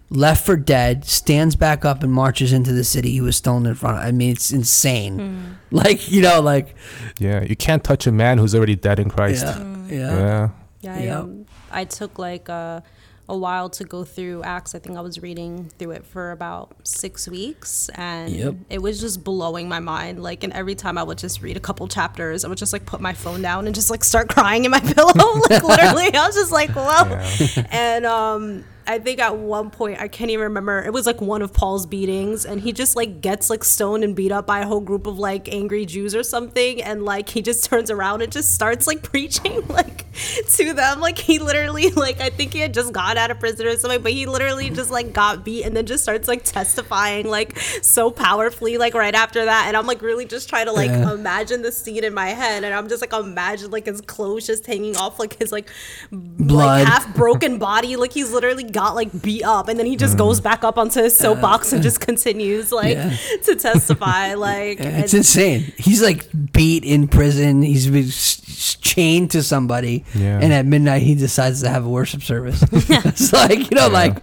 left 0.09 0.45
for 0.47 0.57
dead, 0.57 1.05
stands 1.05 1.57
back 1.57 1.85
up 1.85 2.03
and 2.03 2.13
marches 2.13 2.53
into 2.53 2.73
the 2.73 2.85
city 2.85 3.11
he 3.13 3.21
was 3.21 3.37
stoned 3.37 3.67
in 3.67 3.75
front 3.75 3.99
of. 3.99 4.05
I 4.05 4.13
mean, 4.13 4.31
it's 4.33 4.51
insane. 4.53 5.57
Like, 5.73 6.11
you 6.11 6.21
know, 6.21 6.41
like, 6.41 6.75
Yeah, 7.21 7.45
you 7.45 7.55
can't 7.55 7.85
touch 7.85 8.05
a 8.09 8.11
man 8.11 8.39
who's 8.39 8.57
already 8.57 8.75
dead 8.75 8.99
in 8.99 9.09
Christ. 9.09 9.45
yeah, 9.47 9.55
Mm. 9.55 9.89
yeah. 9.89 10.19
Yeah. 10.19 10.49
Yeah, 10.81 10.95
I, 10.97 11.09
um, 11.21 11.47
I 11.71 11.85
took 11.85 12.19
like 12.19 12.49
a, 12.49 12.83
a 13.31 13.37
while 13.37 13.71
to 13.71 13.85
go 13.85 14.05
through 14.05 14.43
Acts. 14.43 14.75
I 14.75 14.79
think 14.81 14.99
I 14.99 15.01
was 15.01 15.23
reading 15.23 15.71
through 15.79 15.93
it 15.93 16.05
for 16.05 16.33
about 16.33 16.75
six 16.85 17.29
weeks, 17.29 17.89
and 17.95 18.31
Yep. 18.31 18.55
it 18.69 18.83
was 18.83 19.01
just 19.01 19.23
blowing 19.25 19.69
my 19.69 19.81
mind. 19.81 20.23
Like, 20.23 20.45
and 20.45 20.53
every 20.53 20.75
time 20.75 20.99
I 20.99 21.03
would 21.03 21.19
just 21.19 21.41
read 21.43 21.57
a 21.57 21.61
couple 21.61 21.87
chapters, 21.89 22.45
I 22.45 22.49
would 22.49 22.59
just 22.59 22.73
like 22.73 22.85
put 22.87 23.01
my 23.01 23.13
phone 23.15 23.41
down 23.43 23.67
and 23.67 23.75
just 23.75 23.91
like 23.91 24.05
start 24.05 24.29
crying 24.35 24.65
in 24.65 24.71
my 24.71 24.81
pillow. 24.81 25.41
like 25.51 25.63
literally, 25.63 26.13
I 26.15 26.27
was 26.27 26.35
just 26.35 26.53
like, 26.53 26.71
whoa. 26.71 27.09
Yeah. 27.09 27.67
And 27.71 28.05
um, 28.07 28.65
I 28.87 28.99
think 28.99 29.21
at 29.21 29.37
one 29.37 29.71
point 29.71 30.01
I 30.01 30.09
can't 30.09 30.31
even 30.31 30.45
remember. 30.45 30.83
It 30.83 30.93
was 30.93 31.07
like 31.07 31.21
one 31.21 31.43
of 31.43 31.53
Paul's 31.53 31.87
beatings, 31.87 32.45
and 32.45 32.61
he 32.61 32.73
just 32.73 32.97
like 32.97 33.21
gets 33.21 33.49
like 33.49 33.63
stoned 33.65 34.03
and 34.05 34.17
beat 34.17 34.33
up 34.33 34.47
by 34.47 34.61
a 34.61 34.67
whole 34.67 34.81
group 34.81 35.07
of 35.07 35.19
like 35.19 35.49
angry 35.53 35.87
Jews 35.87 36.15
or 36.15 36.23
something, 36.25 36.83
and 36.83 37.05
like 37.05 37.29
he 37.29 37.43
just 37.43 37.65
turns 37.65 37.91
around 37.91 38.23
and 38.23 38.33
just 38.33 38.53
starts 38.55 38.87
like 38.89 39.03
preaching 39.03 39.67
like 39.69 40.00
to 40.57 40.73
them. 40.75 41.01
Like 41.01 41.19
he 41.19 41.39
literally 41.39 41.91
like 41.91 42.21
I 42.21 42.31
think 42.31 42.53
he 42.53 42.59
had 42.61 42.75
just 42.75 42.93
got 42.93 43.17
out 43.17 43.31
of 43.31 43.39
prison 43.41 43.67
or 43.67 43.77
something, 43.77 44.03
but 44.03 44.13
he 44.13 44.27
literally 44.27 44.71
just 44.71 44.91
like 44.91 45.13
got 45.13 45.45
beat 45.45 45.65
and 45.65 45.77
then 45.77 45.87
just 45.87 46.03
starts 46.03 46.27
like 46.29 46.45
testifying 46.45 47.27
like 47.29 47.59
so 47.83 48.11
powerfully 48.11 48.79
like 48.79 48.95
right 48.95 49.15
after 49.15 49.45
that. 49.45 49.65
And 49.69 49.77
I'm 49.77 49.87
like 49.87 50.03
really 50.03 50.25
just 50.27 50.49
trying 50.49 50.67
to 50.67 50.73
like 50.73 50.91
Yeah. 50.91 51.13
imagine 51.13 51.63
the 51.63 51.73
scene 51.73 52.05
in 52.05 52.15
my 52.15 52.29
head, 52.29 52.65
and 52.65 52.75
I'm 52.75 52.89
just 52.89 53.01
like 53.01 53.13
imagine 53.13 53.71
like 53.71 53.87
his 53.87 54.01
clothes 54.01 54.47
just 54.47 54.67
hanging 54.67 54.97
off 54.97 55.19
like 55.19 55.39
his 55.39 55.53
like 55.53 55.69
Blood. 56.11 56.57
like 56.67 56.87
half 56.87 57.15
broken 57.15 57.59
body. 57.59 57.97
Like 57.97 58.13
he's 58.13 58.33
literally 58.33 58.65
got 58.65 58.95
like 58.95 59.23
beat 59.23 59.45
up, 59.45 59.69
and 59.69 59.79
then 59.79 59.87
he 59.87 59.97
just 59.97 60.15
mm. 60.15 60.19
goes 60.19 60.41
back 60.41 60.65
up 60.65 60.79
onto 60.79 61.03
his 61.03 61.17
soapbox 61.17 61.73
and 61.73 61.81
uh, 61.81 61.83
just 61.85 62.01
continues 62.01 62.73
like 62.81 62.97
Yeah. 62.97 63.17
to 63.45 63.57
testify. 63.57 64.35
Like 64.35 64.81
It's 64.81 65.13
and- 65.13 65.21
insane. 65.21 65.73
He's 65.79 66.03
like 66.03 66.27
beat 66.53 66.85
in 66.85 67.07
prison. 67.09 67.63
He's 67.63 67.87
been 67.89 68.05
s- 68.09 68.41
s- 68.49 68.50
chained 68.81 69.31
to 69.33 69.43
somebody, 69.43 70.05
Yeah. 70.15 70.39
and 70.43 70.53
at 70.53 70.67
midnight 70.67 71.03
he 71.03 71.15
decides 71.15 71.63
to 71.63 71.69
have 71.69 71.85
a 71.85 71.89
worship 71.89 72.23
service. 72.23 72.63
it's 72.73 73.33
like 73.33 73.59
you 73.71 73.77
know, 73.77 73.89
like, 73.89 74.17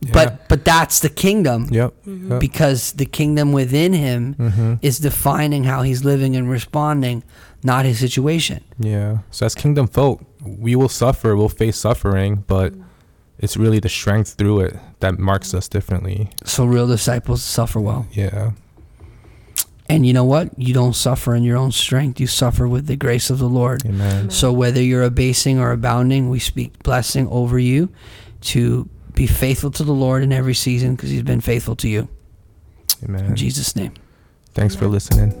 Yeah. 0.00 0.12
but 0.12 0.48
but 0.48 0.64
that's 0.64 1.00
the 1.00 1.08
kingdom. 1.08 1.68
Yep. 1.70 1.92
Mm-hmm. 2.06 2.38
because 2.38 2.92
the 2.92 3.06
kingdom 3.06 3.52
within 3.52 3.92
him 3.92 4.34
Mm-hmm. 4.34 4.74
is 4.82 4.98
defining 5.00 5.64
how 5.64 5.82
he's 5.82 6.04
living 6.04 6.36
and 6.36 6.48
responding, 6.50 7.22
not 7.64 7.84
his 7.84 7.98
situation. 7.98 8.62
Yeah. 8.78 9.18
So 9.30 9.46
as 9.46 9.54
kingdom 9.54 9.86
folk, 9.88 10.20
we 10.44 10.76
will 10.76 10.88
suffer, 10.88 11.34
we'll 11.36 11.48
face 11.48 11.76
suffering, 11.76 12.44
but 12.46 12.72
it's 13.40 13.56
really 13.56 13.80
the 13.80 13.88
strength 13.88 14.34
through 14.38 14.60
it 14.66 14.76
that 15.00 15.18
marks 15.18 15.52
us 15.54 15.68
differently. 15.68 16.28
So 16.44 16.64
real 16.64 16.86
disciples 16.86 17.42
suffer 17.42 17.80
well. 17.80 18.06
Yeah. 18.12 18.52
And 19.88 20.06
you 20.06 20.12
know 20.12 20.24
what? 20.24 20.58
You 20.58 20.74
don't 20.74 20.94
suffer 20.94 21.34
in 21.34 21.44
your 21.44 21.56
own 21.56 21.72
strength. 21.72 22.20
You 22.20 22.26
suffer 22.26 22.68
with 22.68 22.86
the 22.86 22.96
grace 22.96 23.30
of 23.30 23.38
the 23.38 23.48
Lord. 23.48 23.84
Amen. 23.86 24.30
So 24.30 24.52
whether 24.52 24.82
you're 24.82 25.02
abasing 25.02 25.58
or 25.58 25.72
abounding, 25.72 26.28
we 26.28 26.38
speak 26.38 26.82
blessing 26.82 27.26
over 27.28 27.58
you 27.58 27.88
to 28.42 28.88
be 29.14 29.26
faithful 29.26 29.70
to 29.72 29.82
the 29.82 29.92
Lord 29.92 30.22
in 30.22 30.32
every 30.32 30.54
season 30.54 30.94
because 30.94 31.10
he's 31.10 31.22
been 31.22 31.40
faithful 31.40 31.74
to 31.76 31.88
you. 31.88 32.08
Amen. 33.02 33.24
In 33.24 33.36
Jesus' 33.36 33.74
name. 33.74 33.94
Thanks 34.52 34.74
for 34.74 34.86
listening. 34.88 35.32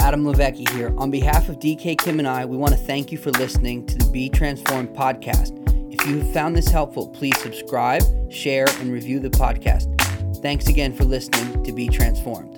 Adam 0.00 0.24
Levecki 0.24 0.68
here. 0.70 0.92
On 0.96 1.10
behalf 1.10 1.48
of 1.48 1.60
DK 1.60 1.96
Kim 1.98 2.18
and 2.18 2.26
I, 2.26 2.44
we 2.44 2.56
want 2.56 2.72
to 2.72 2.78
thank 2.78 3.12
you 3.12 3.18
for 3.18 3.30
listening 3.32 3.86
to 3.86 3.96
the 3.96 4.10
Be 4.10 4.28
Transformed 4.28 4.88
podcast. 4.90 5.56
If 5.92 6.06
you 6.08 6.18
have 6.20 6.32
found 6.32 6.56
this 6.56 6.68
helpful, 6.68 7.08
please 7.08 7.38
subscribe, 7.38 8.02
share, 8.32 8.66
and 8.80 8.92
review 8.92 9.20
the 9.20 9.30
podcast. 9.30 9.99
Thanks 10.42 10.68
again 10.68 10.94
for 10.94 11.04
listening 11.04 11.62
to 11.64 11.72
Be 11.72 11.86
Transformed. 11.88 12.49